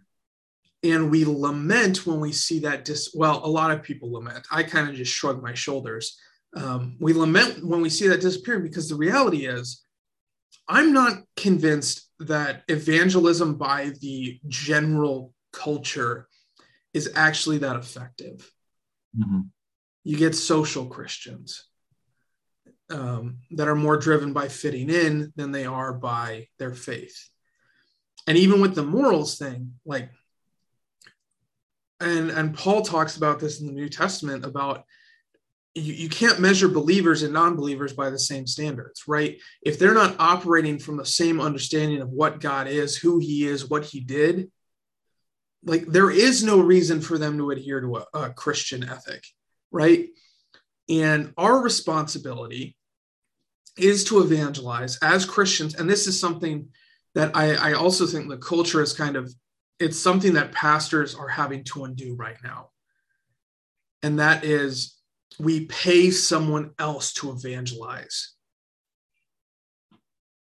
and 0.82 1.10
we 1.10 1.24
lament 1.24 2.06
when 2.06 2.20
we 2.20 2.32
see 2.32 2.60
that 2.60 2.84
dis 2.84 3.12
well 3.14 3.40
a 3.44 3.48
lot 3.48 3.70
of 3.70 3.82
people 3.82 4.12
lament 4.12 4.46
i 4.50 4.62
kind 4.62 4.88
of 4.88 4.94
just 4.94 5.12
shrug 5.12 5.42
my 5.42 5.54
shoulders 5.54 6.18
um, 6.54 6.96
we 7.00 7.14
lament 7.14 7.64
when 7.64 7.80
we 7.80 7.88
see 7.88 8.08
that 8.08 8.20
disappearing 8.20 8.62
because 8.62 8.88
the 8.88 8.94
reality 8.94 9.46
is 9.46 9.84
i'm 10.68 10.92
not 10.92 11.22
convinced 11.36 12.08
that 12.18 12.62
evangelism 12.68 13.54
by 13.56 13.90
the 14.00 14.38
general 14.48 15.32
culture 15.52 16.28
is 16.92 17.10
actually 17.14 17.58
that 17.58 17.76
effective 17.76 18.50
mm-hmm. 19.16 19.40
you 20.04 20.16
get 20.16 20.34
social 20.34 20.86
Christians 20.86 21.64
um, 22.92 23.38
that 23.52 23.68
are 23.68 23.74
more 23.74 23.96
driven 23.96 24.32
by 24.32 24.48
fitting 24.48 24.90
in 24.90 25.32
than 25.36 25.52
they 25.52 25.64
are 25.64 25.92
by 25.92 26.48
their 26.58 26.74
faith. 26.74 27.28
And 28.26 28.38
even 28.38 28.60
with 28.60 28.74
the 28.74 28.84
morals 28.84 29.38
thing, 29.38 29.74
like, 29.84 30.10
and 32.02 32.30
and 32.30 32.54
Paul 32.54 32.82
talks 32.82 33.16
about 33.16 33.40
this 33.40 33.60
in 33.60 33.66
the 33.66 33.72
New 33.72 33.88
Testament 33.88 34.44
about 34.44 34.84
you, 35.74 35.92
you 35.94 36.08
can't 36.08 36.40
measure 36.40 36.68
believers 36.68 37.22
and 37.22 37.32
non-believers 37.32 37.94
by 37.94 38.10
the 38.10 38.18
same 38.18 38.46
standards, 38.46 39.04
right? 39.06 39.38
If 39.62 39.78
they're 39.78 39.94
not 39.94 40.16
operating 40.18 40.78
from 40.78 40.96
the 40.96 41.06
same 41.06 41.40
understanding 41.40 42.02
of 42.02 42.10
what 42.10 42.40
God 42.40 42.68
is, 42.68 42.96
who 42.96 43.18
He 43.18 43.46
is, 43.46 43.70
what 43.70 43.84
He 43.84 44.00
did, 44.00 44.50
like 45.64 45.86
there 45.86 46.10
is 46.10 46.42
no 46.42 46.60
reason 46.60 47.00
for 47.00 47.18
them 47.18 47.38
to 47.38 47.50
adhere 47.50 47.80
to 47.80 47.96
a, 47.96 48.06
a 48.14 48.30
Christian 48.30 48.88
ethic, 48.88 49.24
right? 49.70 50.08
And 50.88 51.32
our 51.38 51.62
responsibility 51.62 52.76
is 53.78 54.04
to 54.04 54.20
evangelize 54.20 54.98
as 55.00 55.24
Christians. 55.24 55.74
And 55.74 55.88
this 55.88 56.06
is 56.06 56.18
something 56.20 56.68
that 57.14 57.34
I, 57.36 57.54
I 57.54 57.72
also 57.74 58.06
think 58.06 58.28
the 58.28 58.36
culture 58.36 58.82
is 58.82 58.92
kind 58.92 59.16
of, 59.16 59.32
it's 59.82 60.00
something 60.00 60.34
that 60.34 60.52
pastors 60.52 61.14
are 61.14 61.28
having 61.28 61.64
to 61.64 61.84
undo 61.84 62.14
right 62.14 62.36
now. 62.44 62.70
And 64.02 64.20
that 64.20 64.44
is 64.44 64.96
we 65.38 65.66
pay 65.66 66.10
someone 66.10 66.70
else 66.78 67.12
to 67.14 67.30
evangelize. 67.30 68.34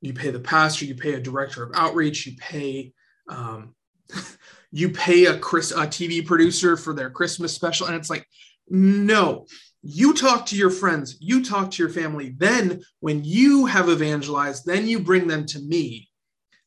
You 0.02 0.14
pay 0.14 0.32
the 0.32 0.40
pastor, 0.40 0.86
you 0.86 0.96
pay 0.96 1.14
a 1.14 1.20
director 1.20 1.64
of 1.64 1.72
outreach, 1.76 2.26
you 2.26 2.34
pay 2.38 2.94
um, 3.30 3.76
you 4.72 4.90
pay 4.90 5.26
a 5.26 5.38
Chris 5.38 5.72
a 5.72 5.88
TV 5.88 6.26
producer 6.26 6.76
for 6.76 6.94
their 6.94 7.10
Christmas 7.10 7.54
special, 7.54 7.88
and 7.88 7.96
it's 7.96 8.10
like, 8.10 8.28
no, 8.70 9.46
you 9.82 10.14
talk 10.14 10.46
to 10.48 10.56
your 10.56 10.70
friends, 10.70 11.18
you 11.20 11.44
talk 11.44 11.72
to 11.72 11.84
your 11.84 11.92
family. 11.92 12.34
Then, 12.38 12.82
when 13.00 13.24
you 13.24 13.66
have 13.66 13.90
evangelized, 13.90 14.66
then 14.66 14.88
you 14.88 15.00
bring 15.00 15.28
them 15.28 15.46
to 15.48 15.60
me, 15.60 16.10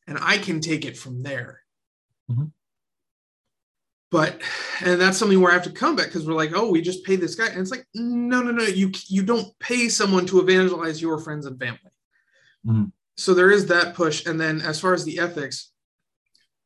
and 0.06 0.18
I 0.20 0.38
can 0.38 0.60
take 0.60 0.84
it 0.84 0.96
from 0.96 1.22
there. 1.22 1.60
Mm-hmm. 2.30 2.46
But, 4.11 4.43
and 4.85 5.00
that's 5.00 5.19
something 5.19 5.40
where 5.40 5.52
I 5.52 5.55
have 5.55 5.64
to 5.64 5.71
come 5.71 5.95
back 5.95 6.07
because 6.07 6.26
we're 6.26 6.35
like, 6.35 6.50
oh, 6.55 6.69
we 6.71 6.81
just 6.83 7.05
pay 7.05 7.14
this 7.14 7.37
guy, 7.37 7.47
and 7.47 7.61
it's 7.61 7.71
like, 7.71 7.87
no, 7.95 8.43
no, 8.43 8.50
no, 8.50 8.64
you 8.64 8.90
you 9.07 9.23
don't 9.23 9.47
pay 9.61 9.88
someone 9.88 10.26
to 10.26 10.40
evangelize 10.40 11.00
your 11.00 11.19
friends 11.19 11.47
and 11.47 11.59
family. 11.59 11.79
Mm-hmm. 12.67 12.85
So 13.17 13.35
there 13.35 13.50
is 13.50 13.67
that 13.67 13.95
push, 13.95 14.26
and 14.26 14.40
then 14.40 14.61
as 14.62 14.81
far 14.81 14.95
as 14.95 15.05
the 15.05 15.21
ethics, 15.21 15.71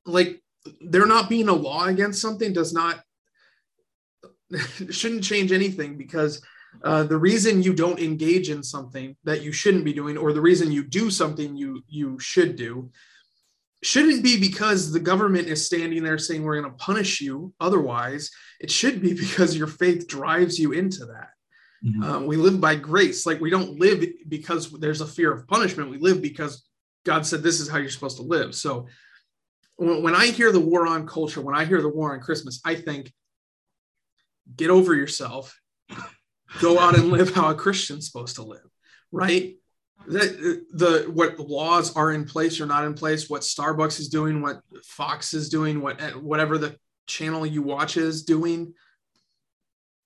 like 0.06 0.42
there 0.80 1.06
not 1.06 1.28
being 1.28 1.48
a 1.48 1.54
law 1.54 1.84
against 1.84 2.22
something 2.22 2.52
does 2.52 2.72
not 2.72 3.02
shouldn't 4.90 5.24
change 5.24 5.52
anything 5.52 5.98
because 5.98 6.42
uh, 6.82 7.02
the 7.04 7.16
reason 7.16 7.62
you 7.62 7.72
don't 7.72 8.00
engage 8.00 8.50
in 8.50 8.62
something 8.62 9.16
that 9.24 9.42
you 9.42 9.52
shouldn't 9.52 9.84
be 9.84 9.92
doing 9.92 10.16
or 10.16 10.32
the 10.32 10.40
reason 10.40 10.72
you 10.72 10.82
do 10.82 11.10
something 11.10 11.56
you 11.56 11.82
you 11.88 12.18
should 12.18 12.56
do 12.56 12.90
shouldn't 13.84 14.22
be 14.22 14.38
because 14.38 14.92
the 14.92 15.00
government 15.00 15.48
is 15.48 15.66
standing 15.66 16.02
there 16.02 16.18
saying 16.18 16.42
we're 16.42 16.60
going 16.60 16.70
to 16.70 16.78
punish 16.78 17.20
you 17.20 17.52
otherwise 17.60 18.30
it 18.60 18.70
should 18.70 19.00
be 19.00 19.14
because 19.24 19.56
your 19.56 19.66
faith 19.66 20.06
drives 20.06 20.58
you 20.58 20.72
into 20.72 21.06
that. 21.06 21.30
Mm-hmm. 21.84 22.02
um, 22.02 22.26
we 22.26 22.36
live 22.36 22.60
by 22.62 22.76
grace. 22.76 23.26
Like 23.26 23.40
we 23.40 23.50
don't 23.50 23.78
live 23.78 24.02
because 24.26 24.70
there's 24.70 25.02
a 25.02 25.06
fear 25.06 25.30
of 25.32 25.46
punishment. 25.46 25.90
We 25.90 25.98
live 25.98 26.22
because 26.22 26.64
god 27.04 27.26
said 27.26 27.42
this 27.42 27.60
is 27.60 27.68
how 27.68 27.76
you're 27.76 27.90
supposed 27.90 28.16
to 28.16 28.22
live. 28.22 28.54
So 28.54 28.86
when 29.76 30.14
I 30.14 30.26
hear 30.26 30.52
the 30.52 30.60
war 30.60 30.86
on 30.86 31.06
culture, 31.06 31.40
when 31.40 31.56
I 31.56 31.64
hear 31.64 31.82
the 31.82 31.88
war 31.88 32.14
on 32.14 32.20
Christmas, 32.20 32.60
I 32.64 32.76
think 32.76 33.12
get 34.56 34.70
over 34.70 34.94
yourself, 34.94 35.58
go 36.60 36.78
out 36.78 36.96
and 36.96 37.10
live 37.10 37.34
how 37.34 37.50
a 37.50 37.54
Christian's 37.54 38.06
supposed 38.06 38.36
to 38.36 38.42
live, 38.42 38.70
right? 39.10 39.56
That 40.06 40.66
the 40.72 41.10
what 41.12 41.38
laws 41.38 41.96
are 41.96 42.12
in 42.12 42.26
place 42.26 42.60
or 42.60 42.66
not 42.66 42.84
in 42.84 42.94
place, 42.94 43.30
what 43.30 43.42
Starbucks 43.42 43.98
is 44.00 44.08
doing, 44.08 44.42
what 44.42 44.60
Fox 44.84 45.32
is 45.32 45.48
doing, 45.48 45.80
what 45.80 46.00
whatever 46.22 46.58
the 46.58 46.76
channel 47.06 47.46
you 47.46 47.62
watch 47.62 47.96
is 47.96 48.22
doing, 48.22 48.74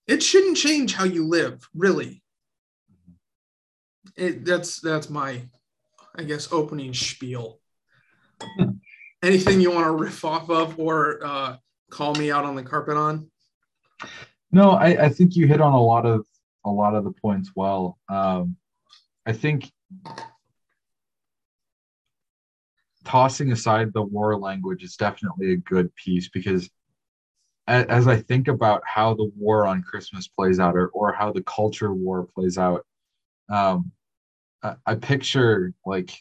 it 0.06 0.22
shouldn't 0.22 0.56
change 0.56 0.94
how 0.94 1.04
you 1.04 1.26
live, 1.26 1.68
really. 1.74 2.22
It, 4.16 4.44
that's 4.44 4.80
that's 4.80 5.10
my, 5.10 5.42
I 6.14 6.22
guess, 6.22 6.52
opening 6.52 6.94
spiel 6.94 7.60
anything 9.22 9.60
you 9.60 9.70
want 9.70 9.86
to 9.86 9.92
riff 9.92 10.24
off 10.24 10.50
of 10.50 10.78
or 10.78 11.24
uh, 11.24 11.56
call 11.90 12.14
me 12.14 12.30
out 12.30 12.44
on 12.44 12.54
the 12.54 12.62
carpet 12.62 12.96
on? 12.96 13.30
No, 14.50 14.70
I, 14.70 15.06
I 15.06 15.08
think 15.08 15.36
you 15.36 15.46
hit 15.46 15.60
on 15.60 15.72
a 15.72 15.80
lot 15.80 16.06
of 16.06 16.26
a 16.64 16.70
lot 16.70 16.94
of 16.94 17.04
the 17.04 17.12
points 17.12 17.52
well. 17.54 17.98
Um, 18.08 18.56
I 19.26 19.32
think 19.32 19.70
tossing 23.04 23.52
aside 23.52 23.92
the 23.92 24.02
war 24.02 24.36
language 24.36 24.82
is 24.82 24.96
definitely 24.96 25.52
a 25.52 25.56
good 25.56 25.94
piece 25.96 26.28
because 26.28 26.68
as 27.66 28.08
I 28.08 28.16
think 28.16 28.48
about 28.48 28.82
how 28.86 29.14
the 29.14 29.30
war 29.36 29.66
on 29.66 29.82
Christmas 29.82 30.26
plays 30.26 30.58
out 30.58 30.74
or, 30.74 30.88
or 30.88 31.12
how 31.12 31.32
the 31.32 31.42
culture 31.42 31.92
war 31.92 32.26
plays 32.34 32.56
out, 32.56 32.86
um, 33.50 33.92
I, 34.62 34.74
I 34.86 34.94
picture 34.94 35.74
like 35.84 36.12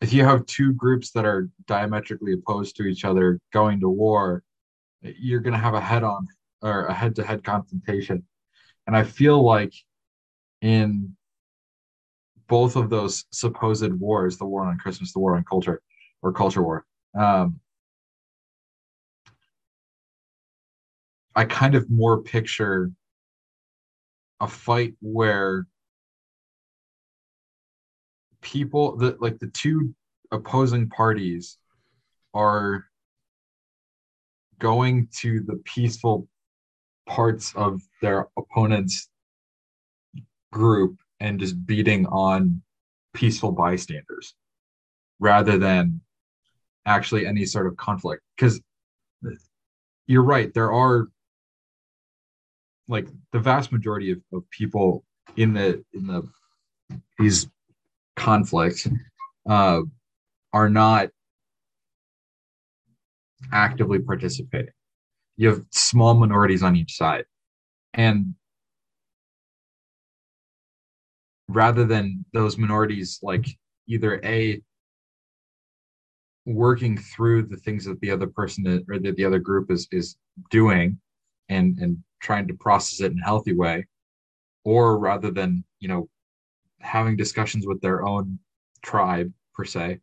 if 0.00 0.12
you 0.12 0.24
have 0.24 0.46
two 0.46 0.72
groups 0.72 1.10
that 1.12 1.24
are 1.24 1.48
diametrically 1.66 2.32
opposed 2.32 2.76
to 2.76 2.84
each 2.84 3.04
other 3.04 3.40
going 3.52 3.80
to 3.80 3.88
war, 3.88 4.42
you're 5.02 5.40
going 5.40 5.54
to 5.54 5.58
have 5.58 5.74
a 5.74 5.80
head 5.80 6.04
on 6.04 6.26
or 6.62 6.86
a 6.86 6.94
head 6.94 7.16
to 7.16 7.24
head 7.24 7.44
confrontation. 7.44 8.24
And 8.86 8.96
I 8.96 9.04
feel 9.04 9.42
like 9.42 9.74
in 10.60 11.16
both 12.48 12.76
of 12.76 12.90
those 12.90 13.24
supposed 13.30 13.92
wars, 13.94 14.38
the 14.38 14.46
war 14.46 14.64
on 14.64 14.78
Christmas, 14.78 15.12
the 15.12 15.18
war 15.18 15.36
on 15.36 15.44
culture, 15.44 15.82
or 16.22 16.32
culture 16.32 16.62
war, 16.62 16.84
um, 17.18 17.60
I 21.34 21.44
kind 21.44 21.74
of 21.74 21.88
more 21.88 22.20
picture 22.22 22.90
a 24.40 24.48
fight 24.48 24.94
where 25.00 25.66
people 28.40 28.96
that 28.96 29.20
like 29.20 29.38
the 29.38 29.48
two 29.48 29.94
opposing 30.32 30.88
parties 30.88 31.58
are 32.34 32.86
going 34.58 35.08
to 35.20 35.40
the 35.40 35.60
peaceful 35.64 36.28
parts 37.06 37.52
of 37.54 37.80
their 38.02 38.28
opponent's 38.36 39.08
group 40.52 40.96
and 41.20 41.40
just 41.40 41.66
beating 41.66 42.06
on 42.06 42.62
peaceful 43.14 43.52
bystanders 43.52 44.34
rather 45.18 45.58
than 45.58 46.00
actually 46.86 47.26
any 47.26 47.44
sort 47.44 47.66
of 47.66 47.76
conflict 47.76 48.22
because 48.36 48.60
you're 50.06 50.22
right 50.22 50.54
there 50.54 50.72
are 50.72 51.08
like 52.86 53.06
the 53.32 53.38
vast 53.38 53.72
majority 53.72 54.12
of, 54.12 54.18
of 54.32 54.48
people 54.50 55.04
in 55.36 55.52
the 55.52 55.84
in 55.92 56.06
the 56.06 56.26
these 57.18 57.48
conflicts 58.16 58.88
uh, 59.48 59.80
are 60.52 60.68
not 60.68 61.08
actively 63.52 63.98
participating. 63.98 64.72
You 65.36 65.48
have 65.48 65.64
small 65.70 66.14
minorities 66.14 66.62
on 66.62 66.76
each 66.76 66.96
side. 66.96 67.24
And 67.94 68.34
rather 71.48 71.84
than 71.84 72.24
those 72.32 72.58
minorities, 72.58 73.18
like 73.22 73.46
either 73.86 74.20
A, 74.24 74.62
working 76.44 76.96
through 76.96 77.42
the 77.42 77.56
things 77.56 77.84
that 77.84 78.00
the 78.00 78.10
other 78.10 78.26
person 78.26 78.66
is, 78.66 78.80
or 78.88 78.98
that 78.98 79.16
the 79.16 79.24
other 79.24 79.38
group 79.38 79.70
is 79.70 79.88
is 79.92 80.16
doing 80.50 80.98
and 81.48 81.78
and 81.78 81.98
trying 82.20 82.48
to 82.48 82.54
process 82.54 83.00
it 83.00 83.12
in 83.12 83.18
a 83.18 83.24
healthy 83.24 83.52
way 83.52 83.86
or 84.64 84.98
rather 84.98 85.30
than 85.30 85.64
you 85.80 85.88
know 85.88 86.08
having 86.80 87.16
discussions 87.16 87.66
with 87.66 87.80
their 87.80 88.04
own 88.06 88.38
tribe 88.82 89.32
per 89.54 89.64
se 89.64 89.98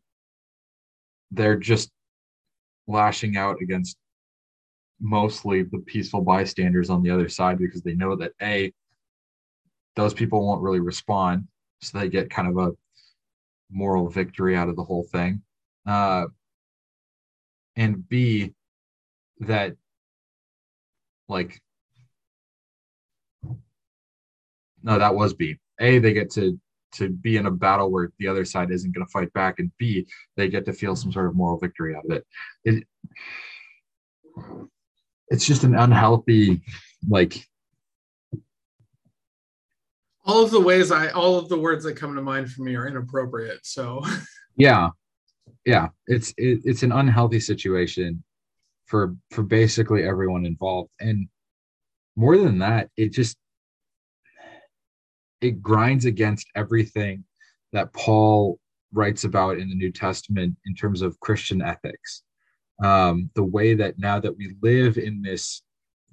they're 1.30 1.56
just 1.56 1.90
lashing 2.86 3.36
out 3.36 3.56
against 3.60 3.96
mostly 5.00 5.62
the 5.62 5.78
peaceful 5.86 6.20
bystanders 6.20 6.90
on 6.90 7.02
the 7.02 7.10
other 7.10 7.28
side 7.28 7.58
because 7.58 7.82
they 7.82 7.94
know 7.94 8.16
that 8.16 8.32
a 8.42 8.72
those 9.96 10.14
people 10.14 10.46
won't 10.46 10.62
really 10.62 10.80
respond. 10.80 11.48
So 11.82 11.98
they 11.98 12.08
get 12.08 12.30
kind 12.30 12.48
of 12.48 12.58
a 12.58 12.72
moral 13.70 14.08
victory 14.08 14.56
out 14.56 14.68
of 14.68 14.76
the 14.76 14.84
whole 14.84 15.04
thing. 15.04 15.42
Uh, 15.86 16.26
and 17.76 18.08
b 18.08 18.52
that 19.40 19.76
like 21.28 21.60
no 24.82 24.98
that 24.98 25.14
was 25.14 25.34
b. 25.34 25.58
A 25.80 25.98
they 25.98 26.12
get 26.12 26.30
to 26.32 26.58
to 26.92 27.10
be 27.10 27.36
in 27.36 27.46
a 27.46 27.50
battle 27.50 27.90
where 27.90 28.10
the 28.18 28.26
other 28.26 28.44
side 28.44 28.70
isn't 28.70 28.94
going 28.94 29.04
to 29.04 29.10
fight 29.10 29.32
back 29.34 29.58
and 29.58 29.70
b 29.78 30.06
they 30.36 30.48
get 30.48 30.64
to 30.64 30.72
feel 30.72 30.96
some 30.96 31.12
sort 31.12 31.26
of 31.26 31.36
moral 31.36 31.58
victory 31.58 31.94
out 31.94 32.04
of 32.04 32.10
it. 32.12 32.26
It 32.64 32.84
it's 35.28 35.46
just 35.46 35.64
an 35.64 35.74
unhealthy 35.74 36.62
like 37.08 37.46
all 40.26 40.42
of 40.42 40.50
the 40.50 40.60
ways 40.60 40.90
I 40.90 41.08
all 41.10 41.38
of 41.38 41.48
the 41.48 41.58
words 41.58 41.84
that 41.84 41.96
come 41.96 42.14
to 42.14 42.22
mind 42.22 42.50
for 42.50 42.62
me 42.62 42.74
are 42.74 42.86
inappropriate. 42.86 43.64
So 43.64 44.02
yeah, 44.56 44.90
yeah, 45.64 45.88
it's 46.06 46.30
it, 46.36 46.60
it's 46.64 46.82
an 46.82 46.92
unhealthy 46.92 47.40
situation 47.40 48.22
for 48.86 49.16
for 49.30 49.42
basically 49.42 50.04
everyone 50.04 50.44
involved, 50.44 50.90
and 51.00 51.28
more 52.16 52.36
than 52.36 52.58
that, 52.58 52.90
it 52.96 53.12
just 53.12 53.36
it 55.40 55.62
grinds 55.62 56.04
against 56.04 56.48
everything 56.54 57.24
that 57.72 57.92
Paul 57.92 58.58
writes 58.92 59.24
about 59.24 59.58
in 59.58 59.68
the 59.68 59.74
New 59.74 59.92
Testament 59.92 60.56
in 60.66 60.74
terms 60.74 61.02
of 61.02 61.20
Christian 61.20 61.62
ethics. 61.62 62.22
Um, 62.82 63.30
the 63.34 63.44
way 63.44 63.74
that 63.74 63.98
now 63.98 64.20
that 64.20 64.36
we 64.36 64.54
live 64.60 64.98
in 64.98 65.22
this 65.22 65.62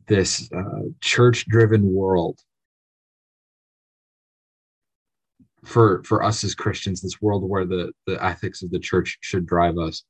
this 0.08 0.50
uh, 0.56 0.90
church 1.02 1.46
driven 1.48 1.94
world 1.94 2.40
for 5.64 6.04
for 6.04 6.24
us 6.24 6.44
as 6.44 6.56
Christians, 6.56 7.02
this 7.02 7.22
world 7.22 7.48
where 7.48 7.66
the 7.66 7.92
the 8.06 8.24
ethics 8.24 8.62
of 8.64 8.72
the 8.72 8.80
church 8.80 9.18
should 9.22 9.46
drive 9.46 9.78
us. 9.78 10.04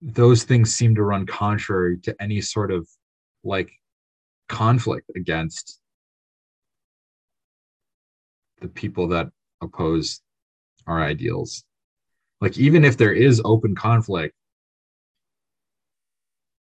Those 0.00 0.42
things 0.42 0.74
seem 0.74 0.96
to 0.96 1.02
run 1.02 1.26
contrary 1.26 1.98
to 2.00 2.16
any 2.20 2.40
sort 2.40 2.72
of 2.72 2.88
like 3.44 3.70
conflict 4.48 5.10
against 5.14 5.80
the 8.60 8.68
people 8.68 9.08
that 9.08 9.28
oppose 9.60 10.20
our 10.86 11.00
ideals. 11.00 11.64
Like 12.40 12.58
even 12.58 12.84
if 12.84 12.96
there 12.96 13.12
is 13.12 13.40
open 13.44 13.76
conflict, 13.76 14.34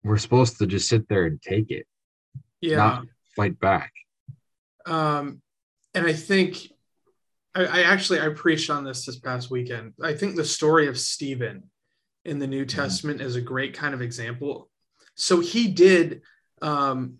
we're 0.02 0.17
supposed 0.17 0.59
to 0.59 0.67
just 0.67 0.88
sit 0.88 1.09
there 1.09 1.26
and 1.26 1.40
take 1.43 1.71
it. 1.71 1.87
Yeah. 2.62 2.76
Not 2.76 3.07
fight 3.37 3.61
back. 3.61 3.93
Um 4.87 5.43
and 5.99 6.07
I 6.07 6.12
think 6.12 6.71
I, 7.55 7.64
I, 7.64 7.81
actually 7.83 8.21
I 8.21 8.28
preached 8.28 8.71
on 8.71 8.85
this 8.85 9.05
this 9.05 9.19
past 9.19 9.50
weekend. 9.50 9.95
I 10.02 10.14
think 10.14 10.37
the 10.37 10.45
story 10.45 10.87
of 10.87 10.99
Stephen 10.99 11.64
in 12.25 12.38
the 12.38 12.47
New 12.47 12.64
mm-hmm. 12.64 12.81
Testament 12.81 13.21
is 13.21 13.37
a 13.37 13.40
great 13.40 13.75
kind 13.75 13.95
of 13.95 14.02
example. 14.02 14.71
So 15.17 15.40
he 15.40 15.69
did 15.69 16.23
um, 16.62 17.17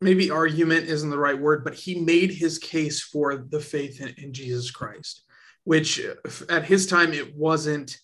maybe 0.00 0.30
argument 0.30 0.88
isn't 0.88 1.10
the 1.10 1.18
right 1.18 1.38
word, 1.38 1.62
but 1.62 1.74
he 1.74 2.00
made 2.00 2.30
his 2.30 2.58
case 2.58 3.02
for 3.02 3.36
the 3.36 3.60
faith 3.60 4.00
in, 4.00 4.14
in 4.16 4.32
Jesus 4.32 4.70
Christ, 4.70 5.22
which 5.64 6.00
at 6.48 6.64
his 6.64 6.86
time 6.86 7.12
it 7.12 7.36
wasn't. 7.36 7.98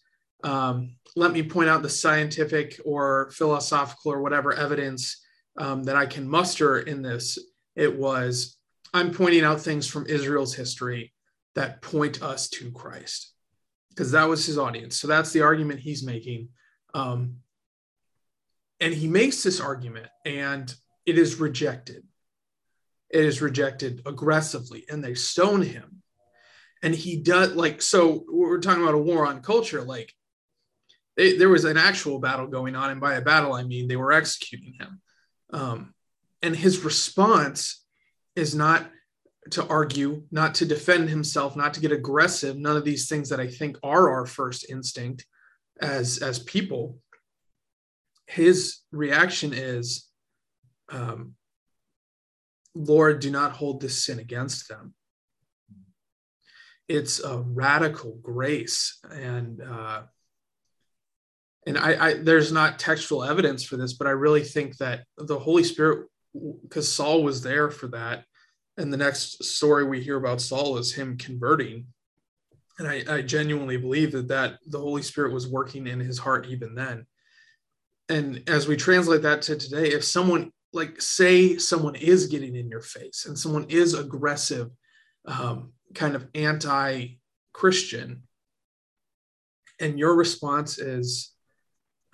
Um, 0.44 0.96
let 1.16 1.32
me 1.32 1.42
point 1.42 1.70
out 1.70 1.80
the 1.80 1.88
scientific 1.88 2.78
or 2.84 3.30
philosophical 3.30 4.12
or 4.12 4.20
whatever 4.20 4.52
evidence 4.52 5.24
um, 5.58 5.84
that 5.84 5.96
I 5.96 6.04
can 6.04 6.28
muster 6.28 6.80
in 6.80 7.00
this. 7.00 7.38
It 7.74 7.98
was 7.98 8.55
I'm 8.96 9.10
pointing 9.10 9.44
out 9.44 9.60
things 9.60 9.86
from 9.86 10.06
Israel's 10.06 10.54
history 10.54 11.12
that 11.54 11.82
point 11.82 12.22
us 12.22 12.48
to 12.50 12.70
Christ 12.70 13.32
because 13.90 14.12
that 14.12 14.28
was 14.28 14.46
his 14.46 14.58
audience. 14.58 14.98
So 14.98 15.06
that's 15.06 15.32
the 15.32 15.42
argument 15.42 15.80
he's 15.80 16.02
making. 16.02 16.48
Um, 16.94 17.36
and 18.80 18.94
he 18.94 19.06
makes 19.06 19.42
this 19.42 19.60
argument 19.60 20.08
and 20.24 20.74
it 21.04 21.18
is 21.18 21.40
rejected. 21.40 22.04
It 23.10 23.24
is 23.24 23.40
rejected 23.42 24.02
aggressively 24.06 24.84
and 24.88 25.04
they 25.04 25.14
stone 25.14 25.62
him. 25.62 26.02
And 26.82 26.94
he 26.94 27.16
does 27.16 27.54
like, 27.54 27.82
so 27.82 28.24
we're 28.28 28.60
talking 28.60 28.82
about 28.82 28.94
a 28.94 28.98
war 28.98 29.26
on 29.26 29.42
culture. 29.42 29.82
Like 29.82 30.12
there 31.16 31.48
was 31.48 31.64
an 31.64 31.76
actual 31.76 32.18
battle 32.18 32.46
going 32.46 32.76
on. 32.76 32.90
And 32.90 33.00
by 33.00 33.14
a 33.14 33.22
battle, 33.22 33.54
I 33.54 33.62
mean, 33.62 33.88
they 33.88 33.96
were 33.96 34.12
executing 34.12 34.74
him. 34.78 35.00
Um, 35.50 35.94
and 36.42 36.54
his 36.54 36.84
response 36.84 37.85
is 38.36 38.54
not 38.54 38.90
to 39.50 39.66
argue, 39.66 40.22
not 40.30 40.54
to 40.56 40.66
defend 40.66 41.08
himself, 41.08 41.56
not 41.56 41.74
to 41.74 41.80
get 41.80 41.92
aggressive, 41.92 42.56
none 42.56 42.76
of 42.76 42.84
these 42.84 43.08
things 43.08 43.28
that 43.30 43.40
I 43.40 43.46
think 43.46 43.78
are 43.82 44.10
our 44.10 44.26
first 44.26 44.68
instinct 44.70 45.26
as 45.80 46.18
as 46.18 46.38
people. 46.38 46.98
His 48.26 48.78
reaction 48.90 49.52
is, 49.52 50.08
um, 50.90 51.34
Lord, 52.74 53.20
do 53.20 53.30
not 53.30 53.52
hold 53.52 53.80
this 53.80 54.04
sin 54.04 54.18
against 54.18 54.68
them. 54.68 54.94
It's 56.88 57.22
a 57.22 57.38
radical 57.38 58.18
grace, 58.22 58.98
and 59.10 59.60
uh, 59.62 60.02
and 61.66 61.78
I, 61.78 62.06
I 62.06 62.14
there's 62.14 62.52
not 62.52 62.78
textual 62.78 63.24
evidence 63.24 63.64
for 63.64 63.76
this, 63.76 63.92
but 63.92 64.06
I 64.06 64.10
really 64.10 64.44
think 64.44 64.76
that 64.78 65.04
the 65.16 65.38
Holy 65.38 65.64
Spirit 65.64 66.08
because 66.62 66.90
Saul 66.90 67.22
was 67.22 67.42
there 67.42 67.70
for 67.70 67.88
that. 67.88 68.24
And 68.76 68.92
the 68.92 68.98
next 68.98 69.44
story 69.44 69.84
we 69.84 70.02
hear 70.02 70.16
about 70.16 70.40
Saul 70.40 70.76
is 70.78 70.94
him 70.94 71.16
converting. 71.16 71.86
And 72.78 72.86
I, 72.86 73.04
I 73.08 73.22
genuinely 73.22 73.78
believe 73.78 74.12
that, 74.12 74.28
that 74.28 74.58
the 74.66 74.78
Holy 74.78 75.02
Spirit 75.02 75.32
was 75.32 75.48
working 75.48 75.86
in 75.86 75.98
his 75.98 76.18
heart 76.18 76.46
even 76.46 76.74
then. 76.74 77.06
And 78.08 78.42
as 78.48 78.68
we 78.68 78.76
translate 78.76 79.22
that 79.22 79.42
to 79.42 79.56
today, 79.56 79.88
if 79.88 80.04
someone, 80.04 80.52
like, 80.72 81.00
say 81.00 81.56
someone 81.56 81.94
is 81.94 82.26
getting 82.26 82.54
in 82.54 82.68
your 82.68 82.82
face 82.82 83.24
and 83.26 83.38
someone 83.38 83.66
is 83.70 83.94
aggressive, 83.94 84.70
um, 85.26 85.72
kind 85.94 86.14
of 86.14 86.28
anti 86.34 87.18
Christian, 87.52 88.22
and 89.80 89.98
your 89.98 90.14
response 90.14 90.78
is 90.78 91.32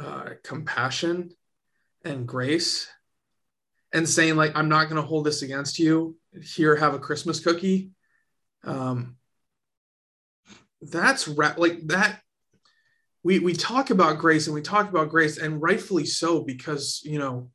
uh, 0.00 0.30
compassion 0.44 1.30
and 2.04 2.26
grace 2.26 2.88
and 3.92 4.08
saying 4.08 4.36
like 4.36 4.52
i'm 4.54 4.68
not 4.68 4.88
going 4.88 5.00
to 5.00 5.06
hold 5.06 5.24
this 5.24 5.42
against 5.42 5.78
you. 5.78 6.16
Here 6.42 6.76
have 6.76 6.94
a 6.94 6.98
christmas 6.98 7.40
cookie. 7.40 7.90
Um 8.64 9.16
that's 10.80 11.28
ra- 11.28 11.54
like 11.56 11.86
that 11.88 12.20
we 13.22 13.38
we 13.38 13.52
talk 13.52 13.90
about 13.90 14.18
grace 14.18 14.46
and 14.46 14.54
we 14.54 14.62
talk 14.62 14.88
about 14.88 15.10
grace 15.10 15.38
and 15.38 15.62
rightfully 15.62 16.06
so 16.06 16.42
because 16.42 17.00
you 17.04 17.18
know 17.18 17.50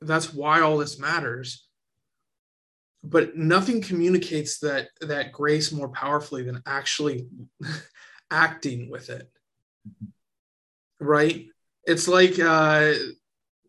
that's 0.00 0.32
why 0.32 0.60
all 0.60 0.78
this 0.78 0.98
matters. 0.98 1.66
But 3.04 3.36
nothing 3.36 3.82
communicates 3.82 4.60
that 4.60 4.88
that 5.00 5.32
grace 5.32 5.72
more 5.72 5.88
powerfully 5.88 6.44
than 6.44 6.62
actually 6.66 7.26
acting 8.30 8.90
with 8.90 9.10
it. 9.10 9.30
Right? 11.00 11.46
It's 11.84 12.06
like 12.06 12.38
uh, 12.38 12.92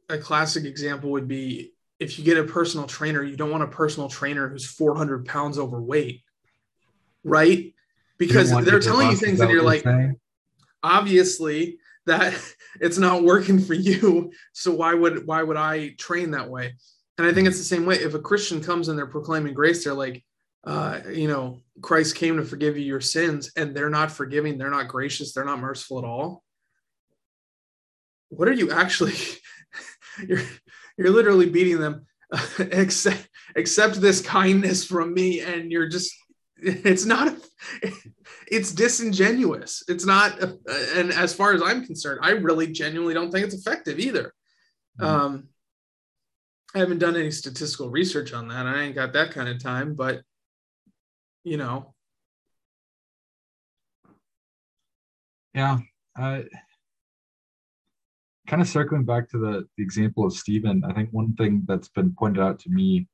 a 0.08 0.18
classic 0.20 0.66
example 0.66 1.12
would 1.12 1.28
be 1.28 1.73
if 2.00 2.18
you 2.18 2.26
get 2.26 2.38
a 2.38 2.44
personal 2.44 2.88
trainer, 2.88 3.24
you 3.24 3.36
don't 3.36 3.52
want 3.52 3.64
a 3.64 3.68
personal 3.68 4.10
trainer 4.10 4.50
who's 4.50 4.66
400 4.66 5.26
pounds 5.26 5.58
overweight, 5.58 6.22
right? 7.24 7.74
Because 8.18 8.52
they're 8.64 8.80
telling 8.80 9.10
you 9.10 9.16
things 9.16 9.40
and 9.40 9.52
you're 9.52 9.64
like, 9.64 9.84
saying? 9.84 10.20
obviously 10.84 11.80
that 12.06 12.34
it's 12.82 12.98
not 12.98 13.24
working 13.24 13.60
for 13.60 13.74
you. 13.74 14.32
So 14.54 14.74
why 14.74 14.94
would 14.94 15.26
why 15.26 15.44
would 15.44 15.58
I 15.58 15.90
train 15.98 16.32
that 16.32 16.50
way? 16.50 16.76
And 17.18 17.28
I 17.28 17.34
think 17.34 17.48
it's 17.48 17.58
the 17.58 17.64
same 17.64 17.86
way. 17.86 17.96
If 17.96 18.14
a 18.14 18.20
Christian 18.20 18.62
comes 18.62 18.88
and 18.88 18.98
they're 18.98 19.06
proclaiming 19.06 19.54
grace, 19.54 19.84
they're 19.84 19.94
like, 19.94 20.24
uh, 20.66 21.02
you 21.12 21.28
know, 21.28 21.62
Christ 21.82 22.16
came 22.16 22.38
to 22.38 22.44
forgive 22.44 22.78
you 22.78 22.84
your 22.84 23.02
sins, 23.02 23.52
and 23.56 23.76
they're 23.76 23.90
not 23.90 24.12
forgiving, 24.12 24.58
they're 24.58 24.72
not 24.72 24.88
gracious, 24.88 25.34
they're 25.34 25.46
not 25.46 25.60
merciful 25.60 26.00
at 26.00 26.06
all. 26.06 26.44
What 28.30 28.48
are 28.48 28.54
you 28.54 28.72
actually? 28.72 29.16
you're 30.28 30.42
you're 30.98 31.12
literally 31.12 31.50
beating 31.50 31.80
them 31.80 32.06
accept 32.60 33.28
accept 33.56 34.02
this 34.02 34.22
kindness 34.22 34.86
from 34.86 35.14
me 35.14 35.42
and 35.42 35.72
you're 35.72 35.88
just 35.88 36.14
it's 36.58 37.06
not 37.06 37.34
it's 38.48 38.72
disingenuous. 38.72 39.84
It's 39.88 40.06
not 40.06 40.40
and 40.96 41.12
as 41.12 41.34
far 41.34 41.54
as 41.54 41.62
i'm 41.62 41.86
concerned 41.86 42.20
i 42.24 42.32
really 42.32 42.68
genuinely 42.68 43.14
don't 43.14 43.32
think 43.32 43.46
it's 43.46 43.56
effective 43.56 44.00
either. 44.00 44.34
Mm-hmm. 45.00 45.06
um 45.06 45.48
i 46.76 46.80
haven't 46.80 47.00
done 47.00 47.16
any 47.16 47.32
statistical 47.32 47.90
research 47.90 48.34
on 48.34 48.48
that. 48.48 48.66
I 48.66 48.82
ain't 48.82 48.96
got 48.96 49.14
that 49.14 49.32
kind 49.32 49.50
of 49.50 49.62
time 49.62 49.94
but 49.96 50.22
you 51.44 51.58
know. 51.58 51.94
Yeah 55.54 55.80
uh 56.20 56.42
kind 58.48 58.62
of 58.62 58.68
circling 58.68 59.06
back 59.06 59.30
to 59.30 59.38
the, 59.38 59.68
the 59.78 59.84
example 59.84 60.26
of 60.26 60.34
Stephen, 60.34 60.84
I 60.86 60.94
think 60.94 61.10
one 61.12 61.34
thing 61.36 61.64
that's 61.68 61.90
been 61.90 62.14
pointed 62.18 62.42
out 62.42 62.60
to 62.60 62.70
me 62.70 63.08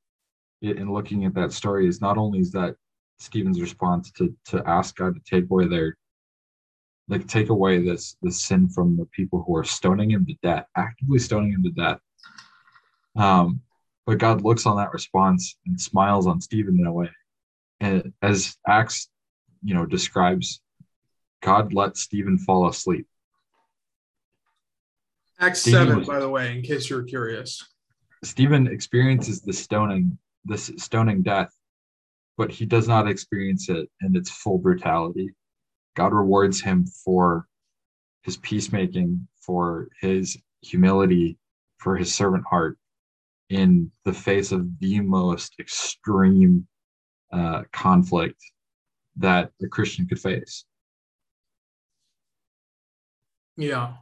in 0.61 0.91
looking 0.91 1.25
at 1.25 1.33
that 1.35 1.53
story 1.53 1.87
is 1.87 2.01
not 2.01 2.17
only 2.17 2.39
is 2.39 2.51
that 2.51 2.75
Stephen's 3.19 3.61
response 3.61 4.11
to 4.13 4.33
to 4.45 4.63
ask 4.65 4.95
God 4.95 5.13
to 5.15 5.21
take 5.29 5.49
away 5.49 5.67
their 5.67 5.97
like 7.07 7.27
take 7.27 7.49
away 7.49 7.83
this 7.83 8.15
this 8.21 8.41
sin 8.41 8.69
from 8.69 8.95
the 8.97 9.05
people 9.05 9.43
who 9.45 9.55
are 9.55 9.63
stoning 9.63 10.11
him 10.11 10.25
to 10.25 10.35
death, 10.41 10.65
actively 10.75 11.19
stoning 11.19 11.51
him 11.51 11.63
to 11.63 11.71
death. 11.71 11.99
Um, 13.15 13.61
but 14.05 14.17
God 14.17 14.41
looks 14.41 14.65
on 14.65 14.77
that 14.77 14.93
response 14.93 15.57
and 15.65 15.79
smiles 15.79 16.27
on 16.27 16.41
Stephen 16.41 16.79
in 16.79 16.85
a 16.85 16.91
way. 16.91 17.09
And 17.79 18.13
as 18.21 18.57
Acts, 18.67 19.09
you 19.63 19.73
know, 19.73 19.85
describes, 19.85 20.61
God 21.41 21.73
let 21.73 21.97
Stephen 21.97 22.37
fall 22.37 22.67
asleep. 22.67 23.07
Acts 25.39 25.61
Stephen 25.61 25.87
7, 25.87 26.03
by 26.03 26.19
the 26.19 26.29
way, 26.29 26.55
in 26.55 26.61
case 26.61 26.89
you're 26.89 27.03
curious. 27.03 27.63
Stephen 28.23 28.67
experiences 28.67 29.41
the 29.41 29.53
stoning 29.53 30.17
this 30.45 30.71
stoning 30.77 31.21
death, 31.21 31.53
but 32.37 32.51
he 32.51 32.65
does 32.65 32.87
not 32.87 33.07
experience 33.07 33.69
it 33.69 33.89
in 34.01 34.15
its 34.15 34.29
full 34.29 34.57
brutality. 34.57 35.29
God 35.95 36.13
rewards 36.13 36.61
him 36.61 36.85
for 36.85 37.47
his 38.23 38.37
peacemaking, 38.37 39.27
for 39.41 39.87
his 40.01 40.37
humility, 40.61 41.37
for 41.77 41.95
his 41.95 42.13
servant 42.13 42.43
heart 42.49 42.77
in 43.49 43.91
the 44.05 44.13
face 44.13 44.51
of 44.51 44.67
the 44.79 44.99
most 44.99 45.53
extreme 45.59 46.67
uh, 47.31 47.63
conflict 47.71 48.41
that 49.17 49.51
a 49.63 49.67
Christian 49.67 50.07
could 50.07 50.19
face. 50.19 50.65
Yeah. 53.57 53.93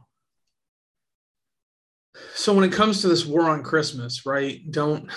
So 2.34 2.54
when 2.54 2.64
it 2.64 2.72
comes 2.72 3.00
to 3.00 3.08
this 3.08 3.26
war 3.26 3.48
on 3.50 3.62
Christmas, 3.62 4.24
right? 4.24 4.60
Don't 4.70 5.10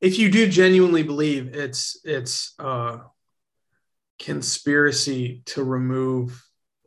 if 0.00 0.18
you 0.18 0.30
do 0.30 0.48
genuinely 0.48 1.02
believe 1.02 1.54
it's 1.54 2.00
it's 2.04 2.54
uh 2.58 2.98
conspiracy 4.18 5.42
to 5.46 5.64
remove 5.64 6.44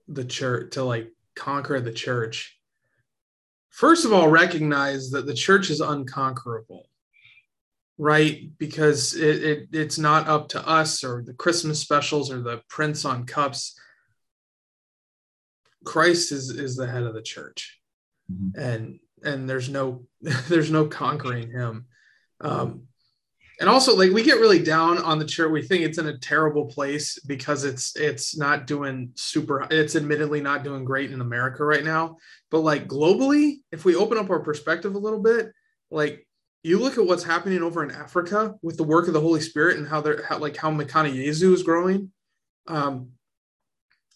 the 0.07 0.25
church 0.25 0.73
to 0.73 0.83
like 0.83 1.11
conquer 1.35 1.79
the 1.79 1.91
church 1.91 2.59
first 3.69 4.05
of 4.05 4.13
all 4.13 4.27
recognize 4.29 5.09
that 5.09 5.25
the 5.25 5.33
church 5.33 5.69
is 5.69 5.81
unconquerable 5.81 6.87
right 7.97 8.51
because 8.59 9.15
it, 9.15 9.43
it, 9.43 9.67
it's 9.71 9.97
not 9.97 10.27
up 10.27 10.49
to 10.49 10.67
us 10.67 11.03
or 11.03 11.23
the 11.23 11.33
christmas 11.33 11.79
specials 11.79 12.31
or 12.31 12.41
the 12.41 12.61
prints 12.69 13.03
on 13.03 13.25
cups 13.25 13.79
christ 15.83 16.31
is 16.31 16.51
is 16.51 16.75
the 16.75 16.87
head 16.87 17.03
of 17.03 17.15
the 17.15 17.21
church 17.21 17.79
mm-hmm. 18.31 18.59
and 18.59 18.99
and 19.23 19.49
there's 19.49 19.69
no 19.69 20.05
there's 20.21 20.71
no 20.71 20.85
conquering 20.85 21.51
him. 21.51 21.85
Um 22.41 22.83
and 23.59 23.69
also 23.69 23.95
like 23.95 24.11
we 24.11 24.23
get 24.23 24.39
really 24.39 24.61
down 24.61 24.97
on 24.97 25.19
the 25.19 25.25
church 25.25 25.51
we 25.51 25.61
think 25.61 25.83
it's 25.83 25.99
in 25.99 26.07
a 26.07 26.17
terrible 26.17 26.65
place 26.65 27.19
because 27.19 27.63
it's 27.63 27.95
it's 27.95 28.35
not 28.35 28.67
doing 28.67 29.11
super 29.15 29.67
it's 29.69 29.95
admittedly 29.95 30.41
not 30.41 30.63
doing 30.63 30.83
great 30.83 31.11
in 31.11 31.21
america 31.21 31.63
right 31.63 31.83
now. 31.83 32.17
But 32.49 32.59
like 32.59 32.87
globally 32.87 33.57
if 33.71 33.85
we 33.85 33.95
open 33.95 34.17
up 34.17 34.29
our 34.29 34.39
perspective 34.39 34.95
a 34.95 34.99
little 34.99 35.21
bit 35.21 35.51
like 35.91 36.27
you 36.63 36.79
look 36.79 36.97
at 36.97 37.05
what's 37.05 37.23
happening 37.23 37.61
over 37.61 37.83
in 37.83 37.91
africa 37.91 38.55
with 38.61 38.77
the 38.77 38.83
work 38.83 39.07
of 39.07 39.13
the 39.13 39.21
holy 39.21 39.41
spirit 39.41 39.77
and 39.77 39.87
how 39.87 40.01
they're 40.01 40.23
how, 40.23 40.39
like 40.39 40.57
how 40.57 40.71
Mekane 40.71 41.15
is 41.15 41.63
growing. 41.63 42.11
Um 42.67 43.11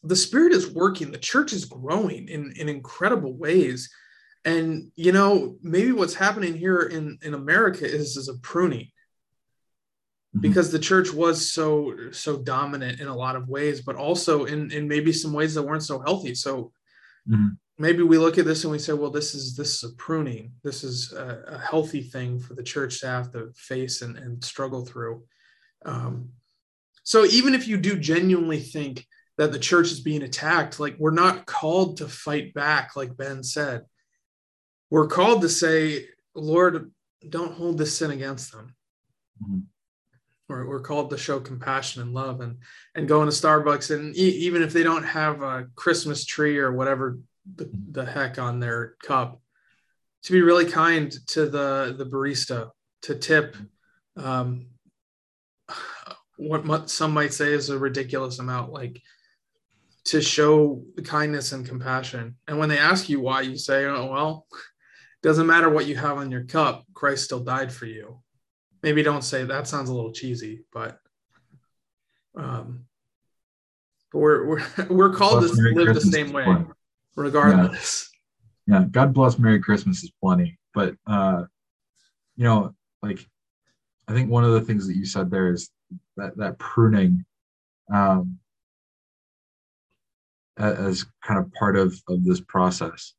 the 0.08 0.16
spirit 0.16 0.54
is 0.54 0.72
working. 0.72 1.12
The 1.12 1.18
church 1.18 1.54
is 1.54 1.66
growing 1.66 2.28
in 2.28 2.54
in 2.58 2.70
incredible 2.70 3.34
ways. 3.34 3.90
And 4.46 4.92
you 4.96 5.12
know 5.12 5.58
maybe 5.62 5.92
what's 5.92 6.14
happening 6.14 6.56
here 6.56 6.82
in 6.82 7.18
in 7.22 7.34
america 7.34 7.86
is 7.86 8.16
is 8.16 8.30
a 8.30 8.38
pruning 8.40 8.88
Mm-hmm. 10.38 10.42
because 10.42 10.72
the 10.72 10.80
church 10.80 11.12
was 11.14 11.54
so 11.54 12.12
so 12.12 12.38
dominant 12.38 13.00
in 13.00 13.08
a 13.08 13.16
lot 13.16 13.38
of 13.38 13.48
ways 13.48 13.82
but 13.82 13.96
also 13.96 14.44
in 14.44 14.70
in 14.72 14.86
maybe 14.86 15.14
some 15.14 15.32
ways 15.32 15.56
that 15.56 15.64
weren't 15.64 15.84
so 15.84 16.00
healthy. 16.00 16.36
So 16.36 16.74
mm-hmm. 17.28 17.48
maybe 17.78 18.04
we 18.04 18.18
look 18.18 18.38
at 18.38 18.44
this 18.44 18.64
and 18.64 18.72
we 18.72 18.78
say 18.78 18.92
well 18.94 19.10
this 19.10 19.34
is 19.34 19.56
this 19.56 19.78
is 19.78 19.92
a 19.92 19.96
pruning. 19.96 20.52
This 20.64 20.84
is 20.84 21.14
a, 21.14 21.44
a 21.48 21.58
healthy 21.58 22.02
thing 22.02 22.40
for 22.40 22.56
the 22.56 22.64
church 22.64 23.00
to 23.00 23.08
have 23.08 23.32
to 23.32 23.54
face 23.56 24.02
and, 24.02 24.18
and 24.18 24.44
struggle 24.44 24.86
through. 24.86 25.24
Um, 25.86 26.30
so 27.04 27.24
even 27.24 27.56
if 27.56 27.68
you 27.68 27.78
do 27.78 27.98
genuinely 27.98 28.60
think 28.60 29.08
that 29.38 29.52
the 29.52 29.60
church 29.60 29.92
is 29.92 30.00
being 30.00 30.24
attacked. 30.24 30.80
Like 30.80 30.96
we're 30.98 31.12
not 31.12 31.46
called 31.46 31.98
to 31.98 32.08
fight 32.08 32.54
back 32.54 32.96
like 32.96 33.16
ben 33.16 33.44
said. 33.44 33.84
We're 34.90 35.08
called 35.08 35.42
to 35.42 35.50
say 35.50 36.06
lord 36.34 36.92
don't 37.28 37.54
hold 37.54 37.78
this 37.78 37.98
sin 37.98 38.12
against 38.12 38.52
them. 38.52 38.76
Mm-hmm. 39.44 39.60
We're, 40.48 40.66
we're 40.66 40.82
called 40.82 41.10
to 41.10 41.18
show 41.18 41.40
compassion 41.40 42.02
and 42.02 42.14
love 42.14 42.40
and 42.42 42.58
and 42.96 43.08
go 43.08 43.22
into 43.22 43.34
starbucks 43.34 43.94
and 43.94 44.16
e- 44.16 44.46
even 44.46 44.62
if 44.62 44.72
they 44.72 44.84
don't 44.84 45.04
have 45.04 45.42
a 45.42 45.68
christmas 45.76 46.24
tree 46.24 46.58
or 46.58 46.72
whatever 46.72 47.20
the, 47.56 47.70
the 47.92 48.06
heck 48.06 48.40
on 48.40 48.60
their 48.60 48.96
cup 49.04 49.42
to 50.24 50.32
be 50.32 50.42
really 50.42 50.66
kind 50.66 51.12
to 51.28 51.48
the 51.48 51.96
the 51.98 52.06
barista 52.06 52.70
to 53.02 53.16
tip 53.16 53.58
um, 54.16 54.68
what 56.38 56.90
some 56.90 57.14
might 57.14 57.34
say 57.34 57.52
is 57.52 57.70
a 57.70 57.78
ridiculous 57.78 58.40
amount 58.40 58.72
like 58.72 59.02
to 60.08 60.22
show 60.22 60.84
the 60.96 61.02
kindness 61.02 61.52
and 61.52 61.68
compassion 61.68 62.36
and 62.48 62.58
when 62.58 62.70
they 62.70 62.78
ask 62.78 63.10
you 63.10 63.20
why 63.20 63.42
you 63.42 63.58
say 63.58 63.86
oh 63.86 64.10
well 64.12 64.48
it 64.52 65.28
doesn't 65.28 65.48
matter 65.48 65.70
what 65.70 65.86
you 65.86 65.96
have 65.96 66.18
on 66.18 66.32
your 66.32 66.44
cup 66.44 66.84
christ 66.94 67.24
still 67.26 67.40
died 67.40 67.72
for 67.72 67.86
you 67.86 68.20
maybe 68.84 69.04
don't 69.04 69.24
say 69.24 69.44
that 69.44 69.68
sounds 69.68 69.90
a 69.90 69.94
little 69.94 70.12
cheesy, 70.12 70.64
but 70.72 71.00
um, 72.36 72.86
but 74.12 74.20
we're 74.20 74.48
we're 74.48 74.66
we're 74.90 75.14
called 75.14 75.44
to 75.44 75.56
Merry 75.56 75.76
live 75.76 75.86
Christmas 75.88 76.06
the 76.06 76.12
same 76.12 76.32
way, 76.32 76.44
plenty. 76.44 76.66
regardless. 77.16 78.10
Yeah. 78.68 78.80
yeah, 78.80 78.86
God 78.90 79.14
bless 79.14 79.40
Merry 79.40 79.60
Christmas 79.60 80.04
is 80.04 80.12
plenty, 80.22 80.58
but 80.74 80.96
uh, 81.06 81.44
you 82.36 82.44
know, 82.44 82.74
like 83.02 83.26
I 84.08 84.14
think 84.14 84.30
one 84.30 84.44
of 84.44 84.54
the 84.54 84.62
things 84.62 84.88
that 84.88 84.96
you 84.96 85.06
said 85.06 85.30
there 85.30 85.52
is 85.52 85.70
that 86.16 86.38
that 86.38 86.58
pruning 86.60 87.26
um, 87.94 88.40
as 90.58 91.06
kind 91.24 91.40
of 91.40 91.52
part 91.54 91.78
of 91.78 91.96
of 92.08 92.24
this 92.24 92.42
process. 92.42 93.14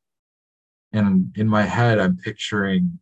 And 0.91 1.31
in 1.35 1.47
my 1.47 1.63
head, 1.63 1.99
I'm 1.99 2.17
picturing 2.17 2.99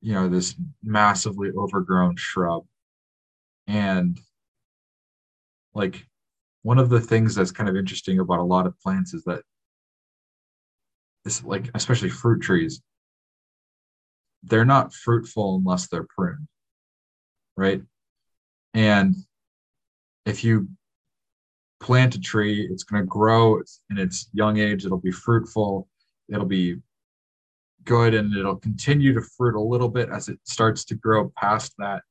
you 0.00 0.14
know 0.14 0.28
this 0.28 0.54
massively 0.82 1.50
overgrown 1.56 2.16
shrub 2.16 2.64
and 3.66 4.18
like 5.74 6.06
one 6.62 6.78
of 6.78 6.88
the 6.88 7.00
things 7.00 7.34
that's 7.34 7.50
kind 7.50 7.68
of 7.68 7.76
interesting 7.76 8.18
about 8.18 8.38
a 8.38 8.44
lot 8.44 8.66
of 8.66 8.78
plants 8.80 9.14
is 9.14 9.24
that 9.24 9.42
it's 11.24 11.42
like 11.44 11.70
especially 11.74 12.08
fruit 12.08 12.40
trees 12.40 12.80
they're 14.44 14.64
not 14.64 14.94
fruitful 14.94 15.56
unless 15.56 15.88
they're 15.88 16.06
pruned 16.16 16.46
right 17.56 17.82
and 18.74 19.14
if 20.26 20.44
you 20.44 20.68
plant 21.80 22.14
a 22.14 22.20
tree 22.20 22.68
it's 22.70 22.84
going 22.84 23.02
to 23.02 23.06
grow 23.06 23.60
in 23.90 23.98
its 23.98 24.28
young 24.32 24.58
age 24.58 24.84
it'll 24.84 24.98
be 24.98 25.12
fruitful 25.12 25.88
it'll 26.28 26.44
be 26.44 26.76
good 27.88 28.12
and 28.12 28.36
it'll 28.36 28.56
continue 28.56 29.14
to 29.14 29.22
fruit 29.22 29.54
a 29.54 29.60
little 29.60 29.88
bit 29.88 30.10
as 30.10 30.28
it 30.28 30.38
starts 30.44 30.84
to 30.84 30.94
grow 30.94 31.32
past 31.36 31.72
that. 31.78 32.02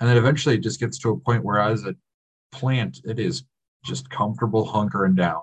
And 0.00 0.08
then 0.08 0.16
eventually 0.16 0.54
it 0.54 0.62
just 0.62 0.80
gets 0.80 0.98
to 1.00 1.10
a 1.10 1.16
point 1.18 1.44
where 1.44 1.60
as 1.60 1.84
a 1.84 1.94
plant, 2.52 3.00
it 3.04 3.18
is 3.18 3.44
just 3.84 4.08
comfortable 4.08 4.66
hunkering 4.66 5.14
down. 5.14 5.42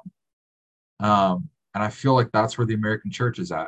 Um, 0.99 1.49
and 1.75 1.83
I 1.83 1.89
feel 1.89 2.15
like 2.15 2.31
that's 2.33 2.57
where 2.57 2.65
the 2.65 2.73
American 2.73 3.11
church 3.11 3.37
is 3.37 3.51
at. 3.51 3.67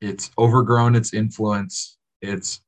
It's 0.00 0.32
overgrown 0.36 0.96
its 0.96 1.14
influence, 1.14 1.98
it's 2.20 2.60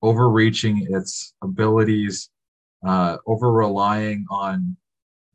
overreaching 0.00 0.86
its 0.88 1.34
abilities, 1.42 2.30
uh, 2.86 3.18
over 3.26 3.52
relying 3.52 4.24
on 4.30 4.78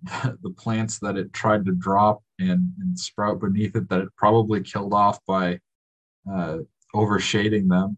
the 0.41 0.53
plants 0.57 0.99
that 0.99 1.17
it 1.17 1.33
tried 1.33 1.65
to 1.65 1.71
drop 1.71 2.21
and, 2.39 2.71
and 2.79 2.97
sprout 2.97 3.39
beneath 3.39 3.75
it 3.75 3.89
that 3.89 4.01
it 4.01 4.09
probably 4.15 4.61
killed 4.61 4.93
off 4.93 5.19
by 5.25 5.59
uh, 6.31 6.59
overshading 6.93 7.67
them. 7.67 7.97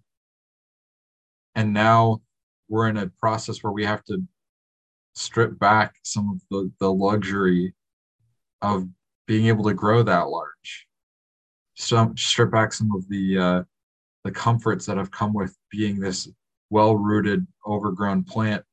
And 1.56 1.74
now 1.74 2.22
we're 2.70 2.88
in 2.88 2.98
a 2.98 3.08
process 3.20 3.64
where 3.64 3.74
we 3.74 3.86
have 3.86 4.04
to 4.06 4.24
strip 5.16 5.60
back 5.60 5.96
some 6.04 6.30
of 6.30 6.42
the, 6.50 6.72
the 6.80 6.92
luxury 6.92 7.74
of 8.62 8.88
being 9.28 9.48
able 9.48 9.66
to 9.66 9.74
grow 9.74 10.04
that 10.04 10.30
large. 10.30 10.88
Some 11.76 12.16
strip 12.18 12.52
back 12.52 12.74
some 12.74 12.94
of 12.96 13.08
the 13.10 13.38
uh, 13.38 13.64
the 14.24 14.32
comforts 14.32 14.86
that 14.86 14.98
have 14.98 15.12
come 15.12 15.34
with 15.34 15.58
being 15.72 16.00
this 16.00 16.30
well-rooted, 16.70 17.48
overgrown 17.66 18.24
plant, 18.24 18.64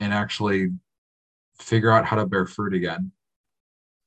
and 0.00 0.12
actually 0.12 0.70
figure 1.60 1.90
out 1.90 2.04
how 2.04 2.16
to 2.16 2.26
bear 2.26 2.46
fruit 2.46 2.74
again. 2.74 3.12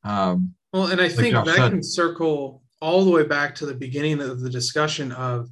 Um, 0.03 0.55
well, 0.73 0.88
and 0.88 1.01
I 1.01 1.10
think 1.10 1.34
that 1.34 1.47
said, 1.47 1.71
can 1.71 1.84
circle 1.84 2.62
all 2.81 3.05
the 3.05 3.12
way 3.12 3.23
back 3.23 3.55
to 3.55 3.65
the 3.65 3.73
beginning 3.73 4.21
of 4.21 4.41
the 4.41 4.49
discussion 4.49 5.12
of 5.12 5.49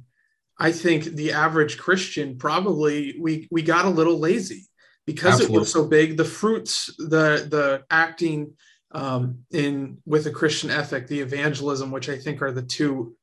I 0.58 0.70
think 0.70 1.04
the 1.04 1.32
average 1.32 1.78
Christian 1.78 2.38
probably 2.38 3.16
we 3.20 3.48
we 3.50 3.62
got 3.62 3.86
a 3.86 3.90
little 3.90 4.18
lazy 4.18 4.66
because 5.06 5.34
Absolutely. 5.34 5.56
it 5.56 5.58
was 5.60 5.72
so 5.72 5.84
big. 5.86 6.16
The 6.16 6.24
fruits, 6.24 6.94
the 6.98 7.46
the 7.50 7.84
acting 7.90 8.54
um, 8.92 9.40
in 9.50 9.98
with 10.06 10.26
a 10.26 10.30
Christian 10.30 10.70
ethic, 10.70 11.08
the 11.08 11.20
evangelism, 11.20 11.90
which 11.90 12.08
I 12.08 12.16
think 12.16 12.40
are 12.42 12.52
the 12.52 12.62
two 12.62 13.16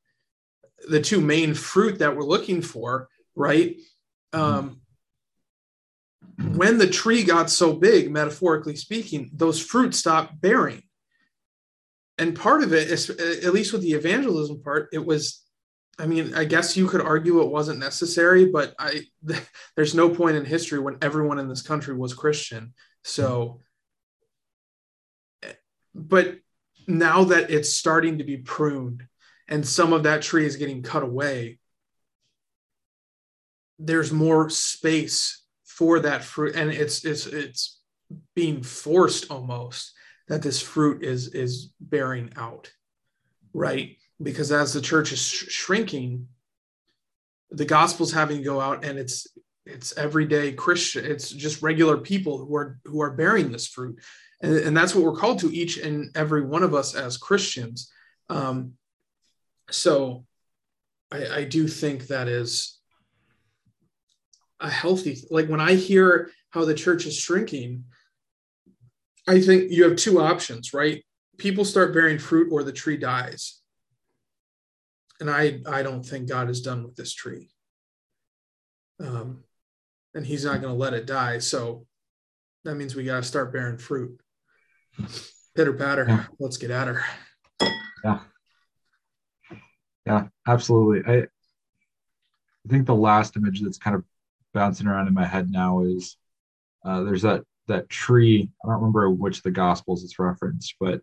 the 0.89 1.01
two 1.01 1.21
main 1.21 1.53
fruit 1.53 1.99
that 1.99 2.15
we're 2.15 2.23
looking 2.23 2.62
for, 2.62 3.07
right? 3.36 3.77
Um, 4.34 4.80
when 6.38 6.77
the 6.77 6.88
tree 6.88 7.23
got 7.23 7.49
so 7.49 7.73
big, 7.73 8.12
metaphorically 8.12 8.75
speaking, 8.75 9.29
those 9.34 9.63
fruits 9.63 9.99
stopped 9.99 10.39
bearing 10.41 10.84
and 12.21 12.36
part 12.36 12.62
of 12.62 12.71
it 12.71 12.91
is 12.91 13.10
at 13.10 13.51
least 13.51 13.73
with 13.73 13.81
the 13.81 13.93
evangelism 13.93 14.62
part 14.62 14.89
it 14.93 15.03
was 15.03 15.43
I 15.99 16.07
mean, 16.07 16.34
I 16.34 16.45
guess 16.45 16.77
you 16.77 16.88
could 16.88 17.01
argue 17.01 17.41
it 17.41 17.51
wasn't 17.51 17.77
necessary, 17.77 18.45
but 18.45 18.73
I 18.79 19.03
there's 19.75 19.93
no 19.93 20.10
point 20.10 20.38
in 20.38 20.45
history 20.45 20.79
when 20.79 20.97
everyone 21.01 21.39
in 21.39 21.49
this 21.49 21.62
country 21.62 21.95
was 21.95 22.13
Christian. 22.13 22.73
So, 23.03 23.60
but 25.93 26.38
now 26.88 27.25
that 27.25 27.51
it's 27.51 27.73
starting 27.73 28.19
to 28.19 28.23
be 28.23 28.38
pruned 28.38 29.03
and 29.47 29.67
some 29.67 29.91
of 29.91 30.03
that 30.03 30.21
tree 30.21 30.45
is 30.45 30.55
getting 30.55 30.81
cut 30.81 31.03
away, 31.03 31.60
there's 33.77 34.12
more 34.12 34.49
space 34.49 35.40
for 35.81 35.99
that 35.99 36.23
fruit, 36.23 36.55
and 36.55 36.69
it's 36.69 37.03
it's 37.03 37.25
it's 37.25 37.79
being 38.35 38.61
forced 38.61 39.31
almost 39.31 39.93
that 40.27 40.43
this 40.43 40.61
fruit 40.61 41.03
is 41.03 41.33
is 41.33 41.73
bearing 41.79 42.29
out, 42.37 42.71
right? 43.53 43.97
because 44.23 44.51
as 44.51 44.73
the 44.73 44.81
church 44.81 45.11
is 45.11 45.19
sh- 45.19 45.49
shrinking 45.49 46.27
the 47.49 47.65
gospel's 47.65 48.13
having 48.13 48.37
to 48.37 48.43
go 48.43 48.61
out 48.61 48.85
and 48.85 48.97
it's 48.97 49.27
it's 49.65 49.97
everyday 49.97 50.51
christian 50.51 51.05
it's 51.05 51.29
just 51.29 51.61
regular 51.61 51.97
people 51.97 52.37
who 52.37 52.55
are 52.55 52.79
who 52.85 53.01
are 53.01 53.11
bearing 53.11 53.51
this 53.51 53.67
fruit 53.67 53.99
and, 54.41 54.55
and 54.55 54.75
that's 54.77 54.95
what 54.95 55.03
we're 55.03 55.19
called 55.19 55.39
to 55.39 55.53
each 55.53 55.77
and 55.77 56.09
every 56.15 56.41
one 56.41 56.63
of 56.63 56.73
us 56.73 56.95
as 56.95 57.17
christians 57.17 57.91
um, 58.29 58.73
so 59.69 60.25
I, 61.11 61.27
I 61.27 61.43
do 61.43 61.67
think 61.67 62.07
that 62.07 62.27
is 62.27 62.79
a 64.62 64.69
healthy 64.69 65.17
like 65.30 65.47
when 65.47 65.60
i 65.60 65.74
hear 65.74 66.32
how 66.52 66.63
the 66.65 66.74
church 66.74 67.06
is 67.06 67.17
shrinking 67.17 67.84
i 69.28 69.41
think 69.41 69.71
you 69.71 69.84
have 69.84 69.95
two 69.95 70.21
options 70.21 70.74
right 70.74 71.04
people 71.38 71.65
start 71.65 71.93
bearing 71.93 72.19
fruit 72.19 72.52
or 72.52 72.63
the 72.63 72.71
tree 72.71 72.97
dies 72.97 73.62
and 75.21 75.30
I 75.30 75.62
I 75.69 75.84
don't 75.84 76.04
think 76.04 76.28
God 76.28 76.50
is 76.50 76.62
done 76.62 76.84
with 76.84 76.95
this 76.95 77.13
tree. 77.13 77.50
Um, 79.00 79.43
and 80.13 80.26
He's 80.26 80.43
not 80.43 80.62
going 80.62 80.74
to 80.74 80.80
let 80.80 80.93
it 80.93 81.06
die. 81.06 81.38
So 81.38 81.86
that 82.65 82.76
means 82.76 82.95
we 82.95 83.06
got 83.06 83.17
to 83.17 83.24
start 83.24 83.54
bearing 83.54 83.78
fruit. 83.78 84.19
Pitter 85.56 85.74
patter. 85.74 86.06
Yeah. 86.08 86.26
Let's 86.39 86.58
get 86.58 86.71
at 86.71 86.88
her. 86.88 87.04
Yeah. 88.04 88.19
Yeah, 90.06 90.28
absolutely. 90.47 91.04
I 91.06 91.17
I 91.24 92.69
think 92.69 92.88
the 92.88 92.95
last 92.95 93.38
image 93.38 93.62
that's 93.62 93.78
kind 93.78 93.95
of 93.95 94.04
bouncing 94.53 94.87
around 94.87 95.07
in 95.07 95.13
my 95.13 95.25
head 95.25 95.51
now 95.51 95.81
is 95.81 96.17
uh, 96.85 97.03
there's 97.03 97.21
that 97.21 97.43
that 97.67 97.89
tree. 97.89 98.49
I 98.63 98.67
don't 98.67 98.75
remember 98.75 99.09
which 99.09 99.37
of 99.37 99.43
the 99.43 99.51
Gospels 99.51 100.03
it's 100.03 100.19
referenced, 100.19 100.75
but 100.79 101.01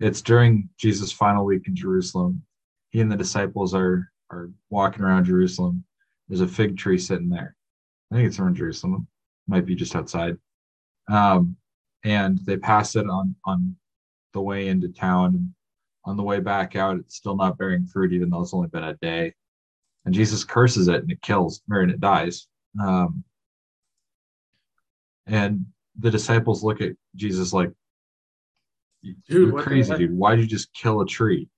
it's 0.00 0.22
during 0.22 0.68
Jesus' 0.78 1.12
final 1.12 1.44
week 1.44 1.68
in 1.68 1.76
Jerusalem, 1.76 2.42
he 2.90 3.00
and 3.00 3.10
the 3.10 3.16
disciples 3.16 3.74
are 3.74 4.10
are 4.30 4.50
walking 4.70 5.02
around 5.02 5.24
Jerusalem. 5.24 5.84
There's 6.28 6.40
a 6.40 6.48
fig 6.48 6.76
tree 6.76 6.98
sitting 6.98 7.28
there. 7.28 7.54
I 8.10 8.16
think 8.16 8.28
it's 8.28 8.38
around 8.38 8.56
Jerusalem. 8.56 9.06
Might 9.46 9.66
be 9.66 9.76
just 9.76 9.94
outside. 9.94 10.38
Um, 11.08 11.56
and 12.04 12.38
they 12.38 12.56
pass 12.56 12.96
it 12.96 13.08
on 13.08 13.34
on 13.44 13.76
the 14.32 14.40
way 14.40 14.68
into 14.68 14.88
town. 14.88 15.54
On 16.04 16.16
the 16.16 16.22
way 16.22 16.38
back 16.38 16.76
out, 16.76 16.98
it's 16.98 17.16
still 17.16 17.36
not 17.36 17.58
bearing 17.58 17.84
fruit, 17.86 18.12
even 18.12 18.30
though 18.30 18.42
it's 18.42 18.54
only 18.54 18.68
been 18.68 18.84
a 18.84 18.94
day. 18.94 19.34
And 20.04 20.14
Jesus 20.14 20.44
curses 20.44 20.86
it, 20.86 21.02
and 21.02 21.10
it 21.10 21.20
kills, 21.20 21.62
or 21.68 21.80
and 21.80 21.90
it 21.90 22.00
dies. 22.00 22.46
Um, 22.80 23.24
and 25.26 25.66
the 25.98 26.10
disciples 26.10 26.62
look 26.62 26.80
at 26.80 26.92
Jesus 27.14 27.52
like, 27.52 27.70
"Dude, 29.02 29.16
you're 29.28 29.62
crazy, 29.62 29.94
dude. 29.96 30.12
Why'd 30.12 30.38
you 30.38 30.46
just 30.46 30.72
kill 30.72 31.00
a 31.00 31.06
tree?" 31.06 31.48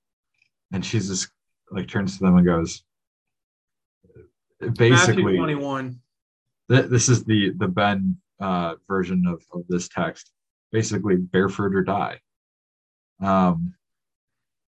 and 0.71 0.85
she's 0.85 1.07
just 1.07 1.29
like 1.71 1.87
turns 1.87 2.17
to 2.17 2.23
them 2.23 2.37
and 2.37 2.45
goes 2.45 2.83
basically 4.77 5.23
Matthew 5.23 5.37
21 5.37 5.99
th- 6.69 6.85
this 6.85 7.09
is 7.09 7.23
the 7.23 7.51
the 7.57 7.67
ben 7.67 8.17
uh, 8.39 8.75
version 8.87 9.25
of, 9.27 9.43
of 9.53 9.63
this 9.67 9.87
text 9.89 10.31
basically 10.71 11.15
bear 11.15 11.49
fruit 11.49 11.75
or 11.75 11.83
die 11.83 12.19
um 13.21 13.73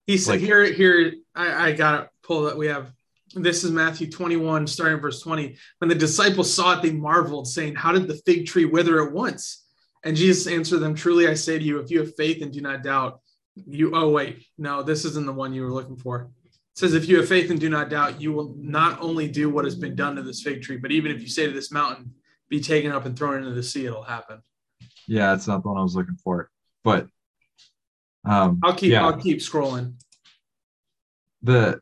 he 0.05 0.17
said 0.17 0.33
like, 0.33 0.41
here 0.41 0.63
here 0.65 1.13
i 1.36 1.69
i 1.69 1.71
gotta 1.73 2.10
pull 2.23 2.43
that 2.43 2.57
we 2.57 2.67
have 2.67 2.91
this 3.34 3.63
is 3.63 3.72
matthew 3.72 4.10
21 4.10 4.68
starting 4.68 5.00
verse 5.00 5.22
20 5.22 5.56
when 5.80 5.90
the 5.90 5.96
disciples 5.96 6.54
saw 6.54 6.78
it 6.78 6.82
they 6.82 6.92
marveled 6.92 7.48
saying 7.48 7.76
how 7.76 7.92
did 7.92 8.08
the 8.08 8.20
fig 8.26 8.46
tree 8.46 8.66
wither 8.66 9.06
at 9.06 9.12
once? 9.12 9.66
And 10.04 10.16
jesus 10.16 10.48
answered 10.48 10.80
them 10.80 10.96
truly 10.96 11.28
i 11.28 11.34
say 11.34 11.58
to 11.58 11.63
you 11.63 11.80
if 11.80 11.92
you 11.92 12.00
have 12.00 12.16
faith 12.16 12.42
and 12.42 12.52
do 12.52 12.62
not 12.62 12.84
doubt 12.84 13.20
you 13.56 13.92
oh 13.96 14.10
wait 14.10 14.46
no 14.58 14.84
this 14.84 15.04
isn't 15.06 15.26
the 15.26 15.34
one 15.34 15.54
you 15.54 15.63
were 15.63 15.74
looking 15.74 15.98
for. 15.98 16.30
It 16.46 16.80
says 16.80 16.94
if 16.94 17.10
you 17.10 17.18
have 17.18 17.28
faith 17.28 17.50
and 17.50 17.60
do 17.60 17.70
not 17.70 17.90
doubt 17.90 18.22
you 18.22 18.32
will 18.32 18.56
not 18.58 19.02
only 19.02 19.28
do 19.28 19.50
what 19.50 19.66
has 19.66 19.76
been 19.76 19.96
done 19.96 20.16
to 20.16 20.22
this 20.22 20.42
fig 20.42 20.62
tree 20.62 20.78
but 20.78 20.92
even 20.92 21.12
if 21.12 21.22
you 21.22 21.28
say 21.28 21.48
to 21.48 21.52
this 21.52 21.72
mountain 21.72 22.13
be 22.50 22.62
taken 22.62 22.92
up 22.92 23.06
and 23.06 23.18
thrown 23.18 23.40
into 23.40 23.52
the 23.52 23.63
sea 23.63 23.88
it'll 23.88 24.04
happen. 24.04 24.42
Yeah 25.08 25.34
it's 25.34 25.48
not 25.48 25.63
the 25.63 25.70
one 25.70 25.78
i 25.78 25.84
was 25.84 25.96
looking 25.96 26.18
for 26.24 26.50
but 26.84 27.08
um 28.24 28.60
i'll 28.63 28.76
keep 28.76 28.92
yeah. 28.92 29.06
i'll 29.06 29.18
keep 29.18 29.40
scrolling. 29.40 29.96
The 31.42 31.82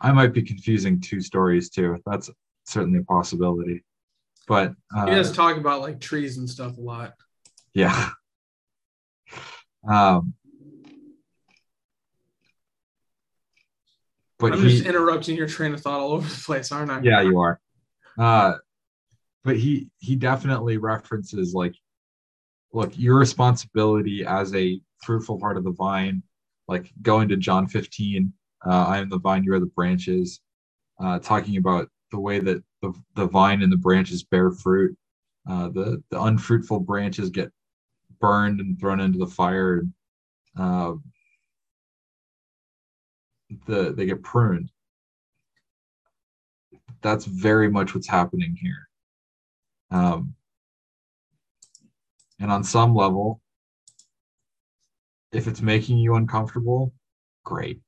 i 0.00 0.12
might 0.12 0.32
be 0.32 0.42
confusing 0.42 1.00
two 1.00 1.20
stories 1.20 1.70
too 1.70 1.96
that's 2.06 2.30
certainly 2.64 3.00
a 3.00 3.04
possibility 3.04 3.84
but 4.46 4.72
uh, 4.96 5.06
he 5.06 5.12
does 5.12 5.32
talk 5.32 5.56
about 5.56 5.80
like 5.80 6.00
trees 6.00 6.38
and 6.38 6.48
stuff 6.48 6.76
a 6.76 6.80
lot 6.80 7.14
yeah 7.74 8.10
um, 9.88 10.34
but 14.38 14.52
I'm 14.52 14.62
he, 14.62 14.70
just 14.70 14.86
interrupting 14.86 15.36
your 15.36 15.46
train 15.46 15.74
of 15.74 15.80
thought 15.80 16.00
all 16.00 16.12
over 16.12 16.28
the 16.28 16.42
place, 16.44 16.72
aren't 16.72 16.90
I? 16.90 17.00
Yeah, 17.02 17.20
you 17.20 17.38
are. 17.38 17.60
Uh, 18.18 18.54
but 19.44 19.56
he 19.56 19.88
he 19.98 20.16
definitely 20.16 20.76
references 20.78 21.54
like, 21.54 21.74
look, 22.72 22.96
your 22.98 23.18
responsibility 23.18 24.24
as 24.24 24.54
a 24.54 24.80
fruitful 25.02 25.38
part 25.38 25.56
of 25.56 25.64
the 25.64 25.72
vine, 25.72 26.22
like 26.68 26.90
going 27.02 27.28
to 27.28 27.36
John 27.36 27.66
15, 27.68 28.32
uh, 28.66 28.84
I 28.86 28.98
am 28.98 29.08
the 29.08 29.18
vine, 29.18 29.44
you 29.44 29.54
are 29.54 29.60
the 29.60 29.66
branches, 29.66 30.40
uh, 30.98 31.18
talking 31.18 31.56
about 31.56 31.88
the 32.10 32.18
way 32.20 32.38
that 32.40 32.62
the, 32.82 32.92
the 33.14 33.26
vine 33.26 33.62
and 33.62 33.72
the 33.72 33.76
branches 33.76 34.22
bear 34.22 34.50
fruit. 34.50 34.96
Uh, 35.48 35.68
the 35.70 36.02
the 36.10 36.22
unfruitful 36.22 36.80
branches 36.80 37.30
get 37.30 37.50
burned 38.20 38.60
and 38.60 38.78
thrown 38.78 39.00
into 39.00 39.18
the 39.18 39.26
fire. 39.26 39.82
Uh, 40.58 40.94
the 43.66 43.94
they 43.96 44.06
get 44.06 44.22
pruned. 44.22 44.70
That's 47.02 47.24
very 47.24 47.70
much 47.70 47.94
what's 47.94 48.08
happening 48.08 48.56
here. 48.60 48.88
Um, 49.90 50.34
and 52.38 52.50
on 52.50 52.62
some 52.62 52.94
level, 52.94 53.40
if 55.32 55.46
it's 55.46 55.62
making 55.62 55.98
you 55.98 56.14
uncomfortable, 56.14 56.92
great. 57.44 57.80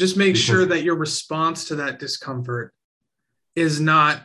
Just 0.00 0.16
make 0.16 0.34
sure 0.34 0.64
that 0.64 0.82
your 0.82 0.94
response 0.94 1.66
to 1.66 1.76
that 1.76 1.98
discomfort 1.98 2.72
is 3.54 3.80
not 3.80 4.22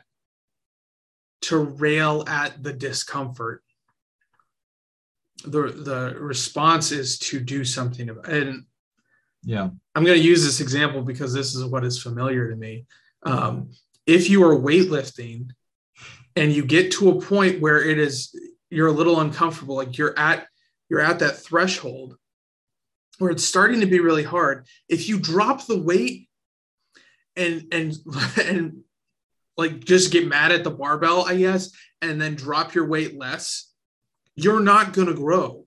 to 1.41 1.57
rail 1.57 2.23
at 2.27 2.63
the 2.63 2.71
discomfort. 2.71 3.61
The 5.43 5.63
the 5.63 6.15
response 6.17 6.93
is 6.93 7.19
to 7.19 7.41
do 7.41 7.65
something 7.65 8.09
about 8.09 8.29
it. 8.29 8.47
And 8.47 8.63
yeah, 9.43 9.67
I'm 9.93 10.05
going 10.05 10.17
to 10.17 10.23
use 10.23 10.45
this 10.45 10.61
example 10.61 11.01
because 11.01 11.33
this 11.33 11.53
is 11.53 11.65
what 11.65 11.83
is 11.83 12.01
familiar 12.01 12.49
to 12.49 12.55
me. 12.55 12.85
Um, 13.23 13.71
if 14.05 14.29
you 14.29 14.45
are 14.45 14.55
weightlifting 14.55 15.49
and 16.37 16.53
you 16.53 16.63
get 16.63 16.93
to 16.93 17.09
a 17.09 17.21
point 17.21 17.59
where 17.59 17.83
it 17.83 17.99
is 17.99 18.33
you're 18.69 18.87
a 18.87 18.93
little 18.93 19.19
uncomfortable, 19.19 19.75
like 19.75 19.97
you're 19.97 20.17
at 20.17 20.47
you're 20.87 21.01
at 21.01 21.19
that 21.19 21.35
threshold 21.35 22.15
where 23.19 23.31
it's 23.31 23.45
starting 23.45 23.81
to 23.81 23.85
be 23.85 23.99
really 23.99 24.23
hard. 24.23 24.65
If 24.89 25.07
you 25.07 25.19
drop 25.19 25.65
the 25.65 25.79
weight 25.79 26.29
and 27.35 27.65
and 27.71 27.93
and 28.41 28.81
like 29.57 29.83
just 29.83 30.11
get 30.11 30.27
mad 30.27 30.51
at 30.51 30.63
the 30.63 30.71
barbell, 30.71 31.25
I 31.25 31.37
guess, 31.37 31.71
and 32.01 32.19
then 32.21 32.35
drop 32.35 32.73
your 32.73 32.87
weight 32.87 33.17
less, 33.17 33.71
you're 34.35 34.59
not 34.59 34.93
going 34.93 35.07
to 35.07 35.13
grow. 35.13 35.65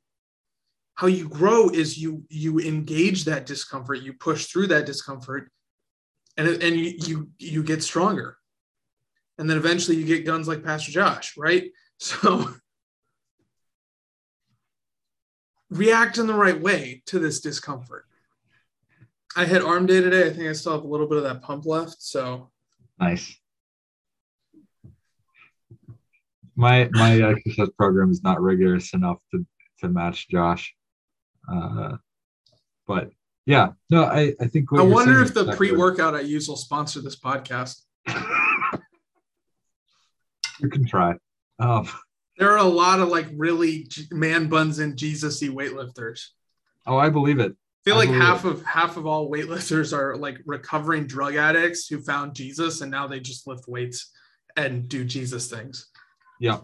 How 0.95 1.07
you 1.07 1.29
grow 1.29 1.69
is 1.69 1.97
you 1.97 2.25
you 2.29 2.59
engage 2.59 3.25
that 3.25 3.47
discomfort, 3.47 4.01
you 4.01 4.13
push 4.13 4.47
through 4.47 4.69
that 4.69 4.87
discomfort, 4.87 5.51
and 6.37 6.49
and 6.49 6.77
you 6.77 6.95
you, 6.99 7.29
you 7.39 7.63
get 7.63 7.83
stronger, 7.83 8.37
and 9.39 9.49
then 9.49 9.57
eventually 9.57 9.97
you 9.97 10.05
get 10.05 10.27
guns 10.27 10.49
like 10.49 10.65
Pastor 10.65 10.93
Josh, 10.93 11.37
right? 11.37 11.71
So 12.01 12.49
react 15.71 16.19
in 16.19 16.27
the 16.27 16.35
right 16.35 16.61
way 16.61 17.03
to 17.07 17.19
this 17.19 17.41
discomfort. 17.41 18.07
I 19.37 19.45
had 19.45 19.63
arm 19.63 19.87
day 19.87 20.01
today. 20.01 20.27
I 20.27 20.31
think 20.31 20.49
I 20.49 20.53
still 20.53 20.73
have 20.73 20.85
a 20.85 20.89
little 20.89 21.07
bit 21.07 21.19
of 21.19 21.25
that 21.25 21.43
pump 21.43 21.67
left. 21.67 22.03
So 22.03 22.51
nice 22.99 23.39
my 26.59 26.91
my 26.93 27.17
exercise 27.21 27.71
program 27.79 28.11
is 28.11 28.23
not 28.25 28.43
rigorous 28.43 28.93
enough 28.93 29.19
to 29.31 29.47
to 29.79 29.89
match 29.89 30.29
Josh. 30.29 30.75
Uh, 31.51 31.97
But 32.87 33.11
yeah, 33.47 33.73
no, 33.91 34.05
I, 34.05 34.35
I 34.41 34.47
think. 34.49 34.69
I 34.77 34.83
wonder 34.83 35.23
if 35.23 35.33
the 35.33 35.55
pre-workout 35.57 36.15
I 36.15 36.21
use 36.21 36.49
will 36.49 36.57
sponsor 36.57 37.01
this 37.01 37.19
podcast. 37.19 37.83
you 40.61 40.69
can 40.69 40.85
try. 40.85 41.15
Um, 41.61 41.89
there 42.39 42.53
are 42.53 42.59
a 42.59 42.65
lot 42.65 43.01
of 43.01 43.09
like 43.09 43.27
really 43.35 43.89
man 44.11 44.49
buns 44.49 44.79
and 44.79 44.97
Jesus-y 44.97 45.49
weightlifters. 45.49 46.29
Oh, 46.87 46.97
I 46.97 47.11
believe 47.11 47.41
it. 47.41 47.53
I 47.53 47.91
feel 47.91 47.97
like 47.97 48.09
half 48.09 48.45
it. 48.45 48.51
of 48.51 48.65
half 48.65 48.97
of 48.97 49.07
all 49.07 49.31
weightlifters 49.31 49.97
are 49.97 50.17
like 50.17 50.39
recovering 50.47 51.07
drug 51.07 51.35
addicts 51.35 51.89
who 51.89 52.01
found 52.01 52.35
Jesus 52.35 52.81
and 52.81 52.91
now 52.91 53.07
they 53.07 53.21
just 53.21 53.47
lift 53.47 53.69
weights 53.69 54.13
and 54.57 54.89
do 54.89 55.05
Jesus 55.05 55.51
things. 55.51 55.89
Yeah. 56.41 56.61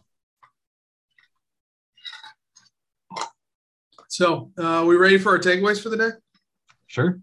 So, 4.08 4.52
uh, 4.56 4.84
we 4.86 4.94
ready 4.94 5.18
for 5.18 5.30
our 5.30 5.40
takeaways 5.40 5.82
for 5.82 5.88
the 5.88 5.96
day? 5.96 6.10
Sure. 6.86 7.18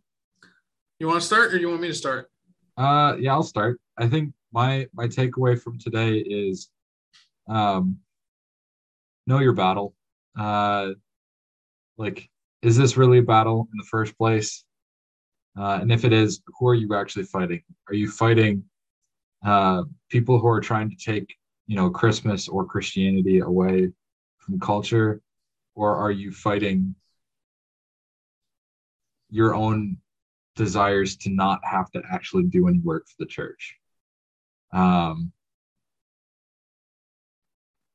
You 1.00 1.08
want 1.08 1.22
to 1.22 1.26
start, 1.26 1.54
or 1.54 1.58
you 1.58 1.70
want 1.70 1.82
me 1.82 1.88
to 1.88 1.94
start? 1.94 2.30
Uh, 2.76 3.16
yeah, 3.18 3.32
I'll 3.32 3.44
start. 3.44 3.80
I 3.98 4.08
think 4.08 4.34
my 4.52 4.88
my 4.94 5.08
takeaway 5.08 5.60
from 5.60 5.80
today 5.80 6.18
is, 6.18 6.70
um, 7.48 7.98
know 9.28 9.40
your 9.40 9.54
battle. 9.54 9.96
Uh, 10.38 10.90
like, 11.98 12.30
is 12.62 12.78
this 12.78 12.98
really 12.98 13.20
a 13.20 13.24
battle 13.24 13.68
in 13.72 13.78
the 13.78 13.86
first 13.86 14.18
place? 14.18 14.64
Uh, 15.58 15.80
and 15.82 15.92
if 15.92 16.06
it 16.06 16.14
is, 16.14 16.42
who 16.60 16.68
are 16.68 16.76
you 16.76 16.96
actually 16.96 17.26
fighting? 17.26 17.62
Are 17.88 17.94
you 17.94 18.10
fighting 18.10 18.64
uh, 19.46 19.84
people 20.10 20.40
who 20.40 20.48
are 20.48 20.62
trying 20.62 20.90
to 20.90 20.96
take, 20.96 21.36
you 21.68 21.76
know, 21.76 21.90
Christmas 21.90 22.48
or 22.48 22.66
Christianity 22.66 23.40
away 23.40 23.92
from 24.38 24.60
culture, 24.60 25.22
or 25.76 25.96
are 25.96 26.12
you 26.12 26.32
fighting 26.32 26.96
your 29.30 29.56
own 29.56 29.98
desires 30.56 31.16
to 31.18 31.30
not 31.30 31.60
have 31.64 31.90
to 31.92 32.02
actually 32.12 32.44
do 32.44 32.68
any 32.68 32.80
work 32.80 33.08
for 33.08 33.16
the 33.20 33.26
church? 33.26 33.76
Um, 34.74 35.32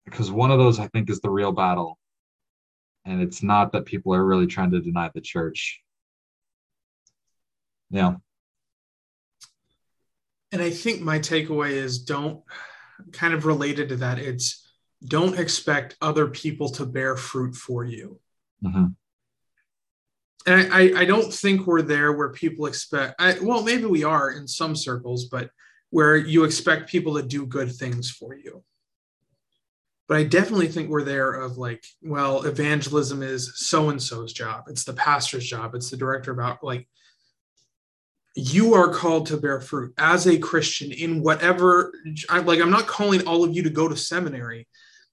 because 0.06 0.30
one 0.30 0.50
of 0.50 0.58
those 0.58 0.80
I 0.80 0.88
think 0.88 1.10
is 1.10 1.20
the 1.20 1.28
real 1.28 1.52
battle, 1.52 1.98
and 3.04 3.20
it's 3.20 3.42
not 3.42 3.72
that 3.72 3.84
people 3.84 4.14
are 4.14 4.24
really 4.24 4.46
trying 4.46 4.70
to 4.70 4.80
deny 4.80 5.10
the 5.12 5.20
church. 5.20 5.82
Yeah. 7.90 8.14
And 10.52 10.62
I 10.62 10.70
think 10.70 11.02
my 11.02 11.18
takeaway 11.18 11.72
is 11.72 11.98
don't 11.98 12.42
kind 13.12 13.34
of 13.34 13.44
related 13.44 13.90
to 13.90 13.96
that. 13.96 14.18
It's 14.18 14.66
don't 15.04 15.38
expect 15.38 15.96
other 16.00 16.28
people 16.28 16.70
to 16.70 16.86
bear 16.86 17.16
fruit 17.16 17.54
for 17.54 17.84
you. 17.84 18.18
Mm-hmm. 18.64 18.86
And 20.46 20.72
I, 20.72 21.00
I, 21.00 21.04
don't 21.04 21.32
think 21.32 21.66
we're 21.66 21.82
there 21.82 22.12
where 22.12 22.30
people 22.30 22.66
expect, 22.66 23.16
I, 23.18 23.36
well, 23.42 23.62
maybe 23.62 23.84
we 23.84 24.04
are 24.04 24.30
in 24.30 24.46
some 24.46 24.76
circles, 24.76 25.26
but 25.26 25.50
where 25.90 26.16
you 26.16 26.44
expect 26.44 26.88
people 26.88 27.16
to 27.16 27.22
do 27.22 27.46
good 27.46 27.74
things 27.74 28.10
for 28.10 28.34
you. 28.34 28.62
But 30.08 30.18
I 30.18 30.24
definitely 30.24 30.68
think 30.68 30.88
we're 30.88 31.02
there 31.02 31.32
of 31.32 31.58
like, 31.58 31.84
well, 32.02 32.42
evangelism 32.42 33.22
is 33.22 33.52
so 33.56 33.90
and 33.90 34.00
so's 34.00 34.32
job. 34.32 34.64
It's 34.68 34.84
the 34.84 34.92
pastor's 34.92 35.46
job. 35.46 35.74
It's 35.74 35.90
the 35.90 35.96
director 35.96 36.30
about 36.30 36.62
like, 36.62 36.88
you 38.36 38.74
are 38.74 38.92
called 38.92 39.26
to 39.26 39.36
bear 39.36 39.60
fruit 39.60 39.94
as 39.98 40.26
a 40.26 40.38
Christian 40.38 40.92
in 40.92 41.22
whatever, 41.22 41.92
like, 42.44 42.60
I'm 42.60 42.70
not 42.70 42.86
calling 42.86 43.26
all 43.26 43.42
of 43.44 43.54
you 43.54 43.62
to 43.62 43.70
go 43.70 43.88
to 43.88 43.96
seminary, 43.96 44.68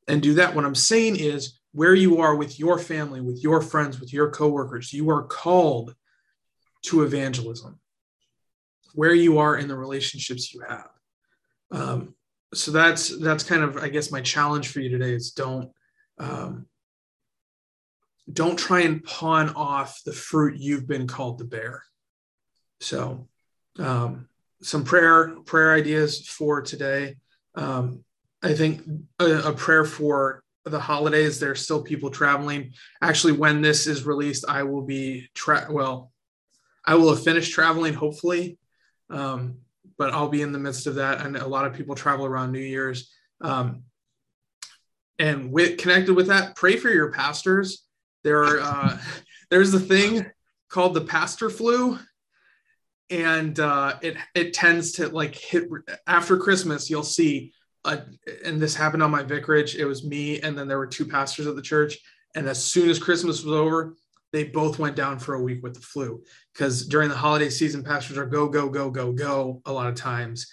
and 0.08 0.22
do 0.22 0.34
that. 0.36 0.54
What 0.54 0.66
I'm 0.66 0.76
saying 0.76 1.16
is 1.16 1.60
where 1.72 1.96
you 1.96 2.20
are 2.20 2.36
with 2.36 2.60
your 2.60 2.78
family, 2.78 3.22
with 3.22 3.42
your 3.42 3.62
friends, 3.62 4.00
with 4.00 4.14
your 4.14 4.30
coworkers, 4.30 4.92
you 4.94 5.10
are 5.10 5.24
called 5.24 5.96
to 6.84 7.04
evangelism. 7.04 7.80
Where 8.94 9.14
you 9.14 9.40
are 9.40 9.56
in 9.58 9.68
the 9.68 9.78
relationships 9.78 10.54
you 10.54 10.62
have. 10.68 10.90
Um, 11.72 12.16
so 12.54 12.72
that's 12.72 13.18
that's 13.20 13.44
kind 13.44 13.64
of 13.64 13.78
I 13.78 13.90
guess 13.90 14.12
my 14.12 14.22
challenge 14.22 14.70
for 14.70 14.80
you 14.80 14.90
today 14.90 15.14
is 15.14 15.32
don't 15.32 15.72
um, 16.18 16.68
don't 18.32 18.58
try 18.58 18.82
and 18.82 19.04
pawn 19.04 19.50
off 19.50 20.02
the 20.06 20.14
fruit 20.14 20.60
you've 20.60 20.88
been 20.88 21.08
called 21.08 21.40
to 21.40 21.46
bear. 21.46 21.84
So 22.80 23.28
um, 23.80 24.28
some 24.62 24.84
prayer 24.84 25.36
prayer 25.46 25.74
ideas 25.74 26.28
for 26.28 26.62
today. 26.62 27.18
Um, 27.56 28.04
I 28.42 28.54
think 28.54 28.82
a, 29.20 29.50
a, 29.50 29.54
prayer 29.54 29.86
for 29.86 30.44
the 30.66 30.80
holidays. 30.80 31.40
There's 31.40 31.62
still 31.62 31.82
people 31.82 32.10
traveling. 32.10 32.74
Actually, 33.02 33.34
when 33.34 33.62
this 33.62 33.88
is 33.88 34.06
released, 34.06 34.46
I 34.48 34.64
will 34.64 34.82
be 34.82 35.30
tra- 35.34 35.68
well, 35.70 36.12
I 36.86 36.96
will 36.96 37.10
have 37.10 37.24
finished 37.24 37.54
traveling 37.54 37.94
hopefully, 37.94 38.58
um, 39.10 39.60
but 40.04 40.14
I'll 40.14 40.28
be 40.28 40.42
in 40.42 40.52
the 40.52 40.60
midst 40.60 40.86
of 40.86 40.96
that. 40.96 41.26
And 41.26 41.38
a 41.38 41.48
lot 41.48 41.66
of 41.66 41.74
people 41.74 41.96
travel 41.96 42.26
around 42.26 42.52
New 42.52 42.60
Year's. 42.60 43.10
Um, 43.40 43.84
and 45.18 45.50
with 45.50 45.78
connected 45.78 46.14
with 46.14 46.28
that, 46.28 46.58
pray 46.58 46.76
for 46.76 46.90
your 46.90 47.10
pastors. 47.10 47.86
There 48.26 48.44
are 48.44 48.60
uh, 48.60 48.98
there's 49.50 49.74
a 49.74 49.80
thing 49.80 50.26
called 50.68 50.94
the 50.94 51.06
pastor 51.06 51.50
flu, 51.50 51.98
and 53.10 53.58
uh, 53.58 53.94
it 54.02 54.18
it 54.36 54.54
tends 54.54 54.92
to 54.94 55.08
like 55.08 55.36
hit 55.36 55.70
after 56.06 56.36
Christmas. 56.36 56.90
You'll 56.90 57.04
see 57.04 57.54
uh, 57.86 58.02
and 58.44 58.62
this 58.62 58.76
happened 58.76 59.04
on 59.04 59.12
my 59.12 59.24
vicarage. 59.24 59.76
It 59.76 59.86
was 59.86 60.04
me, 60.04 60.42
and 60.42 60.58
then 60.58 60.68
there 60.68 60.80
were 60.80 60.88
two 60.88 61.06
pastors 61.06 61.46
of 61.46 61.56
the 61.56 61.62
church. 61.62 61.98
And 62.36 62.50
as 62.50 62.62
soon 62.62 62.90
as 62.90 63.00
Christmas 63.00 63.42
was 63.42 63.54
over, 63.54 63.96
they 64.34 64.44
both 64.44 64.80
went 64.80 64.96
down 64.96 65.20
for 65.20 65.36
a 65.36 65.42
week 65.42 65.62
with 65.64 65.76
the 65.76 65.80
flu 65.80 66.22
because 66.52 66.88
during 66.88 67.08
the 67.08 67.16
holiday 67.16 67.50
season, 67.50 67.84
pastors 67.84 68.18
are 68.18 68.26
go, 68.26 68.50
go, 68.50 68.68
go, 68.68 68.90
go, 68.90 69.14
go 69.14 69.62
a 69.66 69.72
lot 69.72 69.88
of 69.88 69.96
times. 69.96 70.52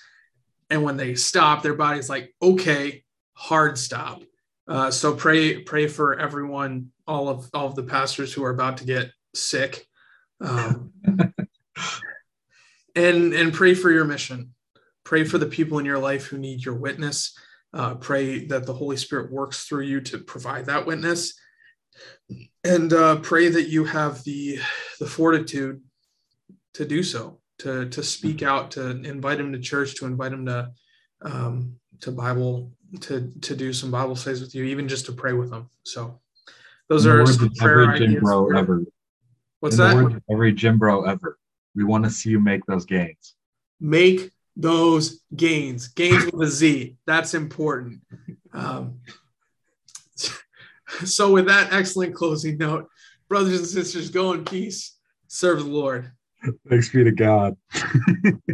And 0.69 0.85
when 0.85 0.99
they 0.99 1.15
stop, 1.15 1.63
their 1.63 1.75
body's 1.75 2.11
like, 2.11 2.33
okay, 2.41 3.03
hard 3.33 3.79
stop. 3.79 4.23
Uh, 4.69 4.91
so 4.91 5.15
pray, 5.15 5.63
pray 5.63 5.89
for 5.89 6.21
everyone, 6.21 6.93
all 7.07 7.29
of 7.29 7.51
all 7.55 7.67
of 7.67 7.75
the 7.75 7.83
pastors 7.83 8.33
who 8.33 8.45
are 8.45 8.51
about 8.51 8.77
to 8.77 8.85
get 8.85 9.11
sick, 9.35 9.85
um, 10.41 10.93
and 12.95 13.33
and 13.33 13.53
pray 13.53 13.75
for 13.75 13.91
your 13.91 14.05
mission. 14.05 14.55
Pray 15.03 15.25
for 15.25 15.39
the 15.39 15.47
people 15.47 15.81
in 15.81 15.87
your 15.87 15.99
life 15.99 16.27
who 16.27 16.39
need 16.39 16.65
your 16.65 16.77
witness. 16.77 17.37
Uh, 17.73 17.97
pray 17.97 18.47
that 18.47 18.65
the 18.65 18.73
Holy 18.73 18.97
Spirit 18.97 19.33
works 19.33 19.65
through 19.65 19.85
you 19.85 20.01
to 20.03 20.19
provide 20.19 20.67
that 20.67 20.87
witness. 20.87 21.35
And 22.65 22.93
uh, 22.93 23.17
pray 23.17 23.49
that 23.49 23.69
you 23.69 23.85
have 23.85 24.23
the, 24.25 24.59
the 24.99 25.07
fortitude 25.07 25.81
to 26.75 26.85
do 26.85 27.03
so, 27.03 27.41
to, 27.59 27.89
to 27.89 28.03
speak 28.03 28.43
out, 28.43 28.71
to 28.73 28.91
invite 28.91 29.41
him 29.41 29.53
to 29.53 29.59
church, 29.59 29.97
to 29.97 30.07
invite 30.07 30.33
him 30.33 30.47
to, 30.47 30.71
um, 31.23 31.77
to 32.01 32.11
Bible, 32.13 32.73
to, 33.01 33.33
to 33.41 33.57
do 33.57 33.73
some 33.73 33.91
Bible 33.91 34.17
studies 34.17 34.41
with 34.41 34.55
you, 34.55 34.65
even 34.65 34.89
just 34.89 35.07
to 35.07 35.13
pray 35.13 35.33
with 35.33 35.51
them. 35.51 35.69
So 35.85 36.21
those 36.89 37.07
are 37.07 37.25
some 37.27 37.51
prayer 37.55 37.83
every 37.83 38.07
gym 38.07 38.21
bro 38.21 38.51
ever. 38.57 38.85
What's 39.61 39.79
In 39.79 39.85
that? 39.85 40.23
Every 40.31 40.53
gym 40.53 40.79
bro 40.79 41.05
ever. 41.05 41.39
We 41.75 41.85
want 41.85 42.05
to 42.05 42.11
see 42.11 42.31
you 42.31 42.41
make 42.41 42.67
those 42.67 42.85
gains. 42.85 43.37
Make 43.81 44.33
those 44.57 45.23
gains, 45.35 45.89
gains 45.89 46.25
with 46.27 46.43
a 46.43 46.47
Z. 46.47 46.97
That's 47.07 47.35
important. 47.35 48.01
Um, 48.53 49.01
so, 51.05 51.33
with 51.33 51.47
that 51.47 51.73
excellent 51.73 52.15
closing 52.15 52.59
note, 52.59 52.89
brothers 53.29 53.59
and 53.59 53.67
sisters, 53.67 54.11
go 54.11 54.33
in 54.33 54.45
peace, 54.45 54.97
serve 55.29 55.61
the 55.61 55.71
Lord. 55.71 56.11
Thanks 56.69 56.89
be 56.91 57.05
to 57.05 57.13
God. 57.13 57.57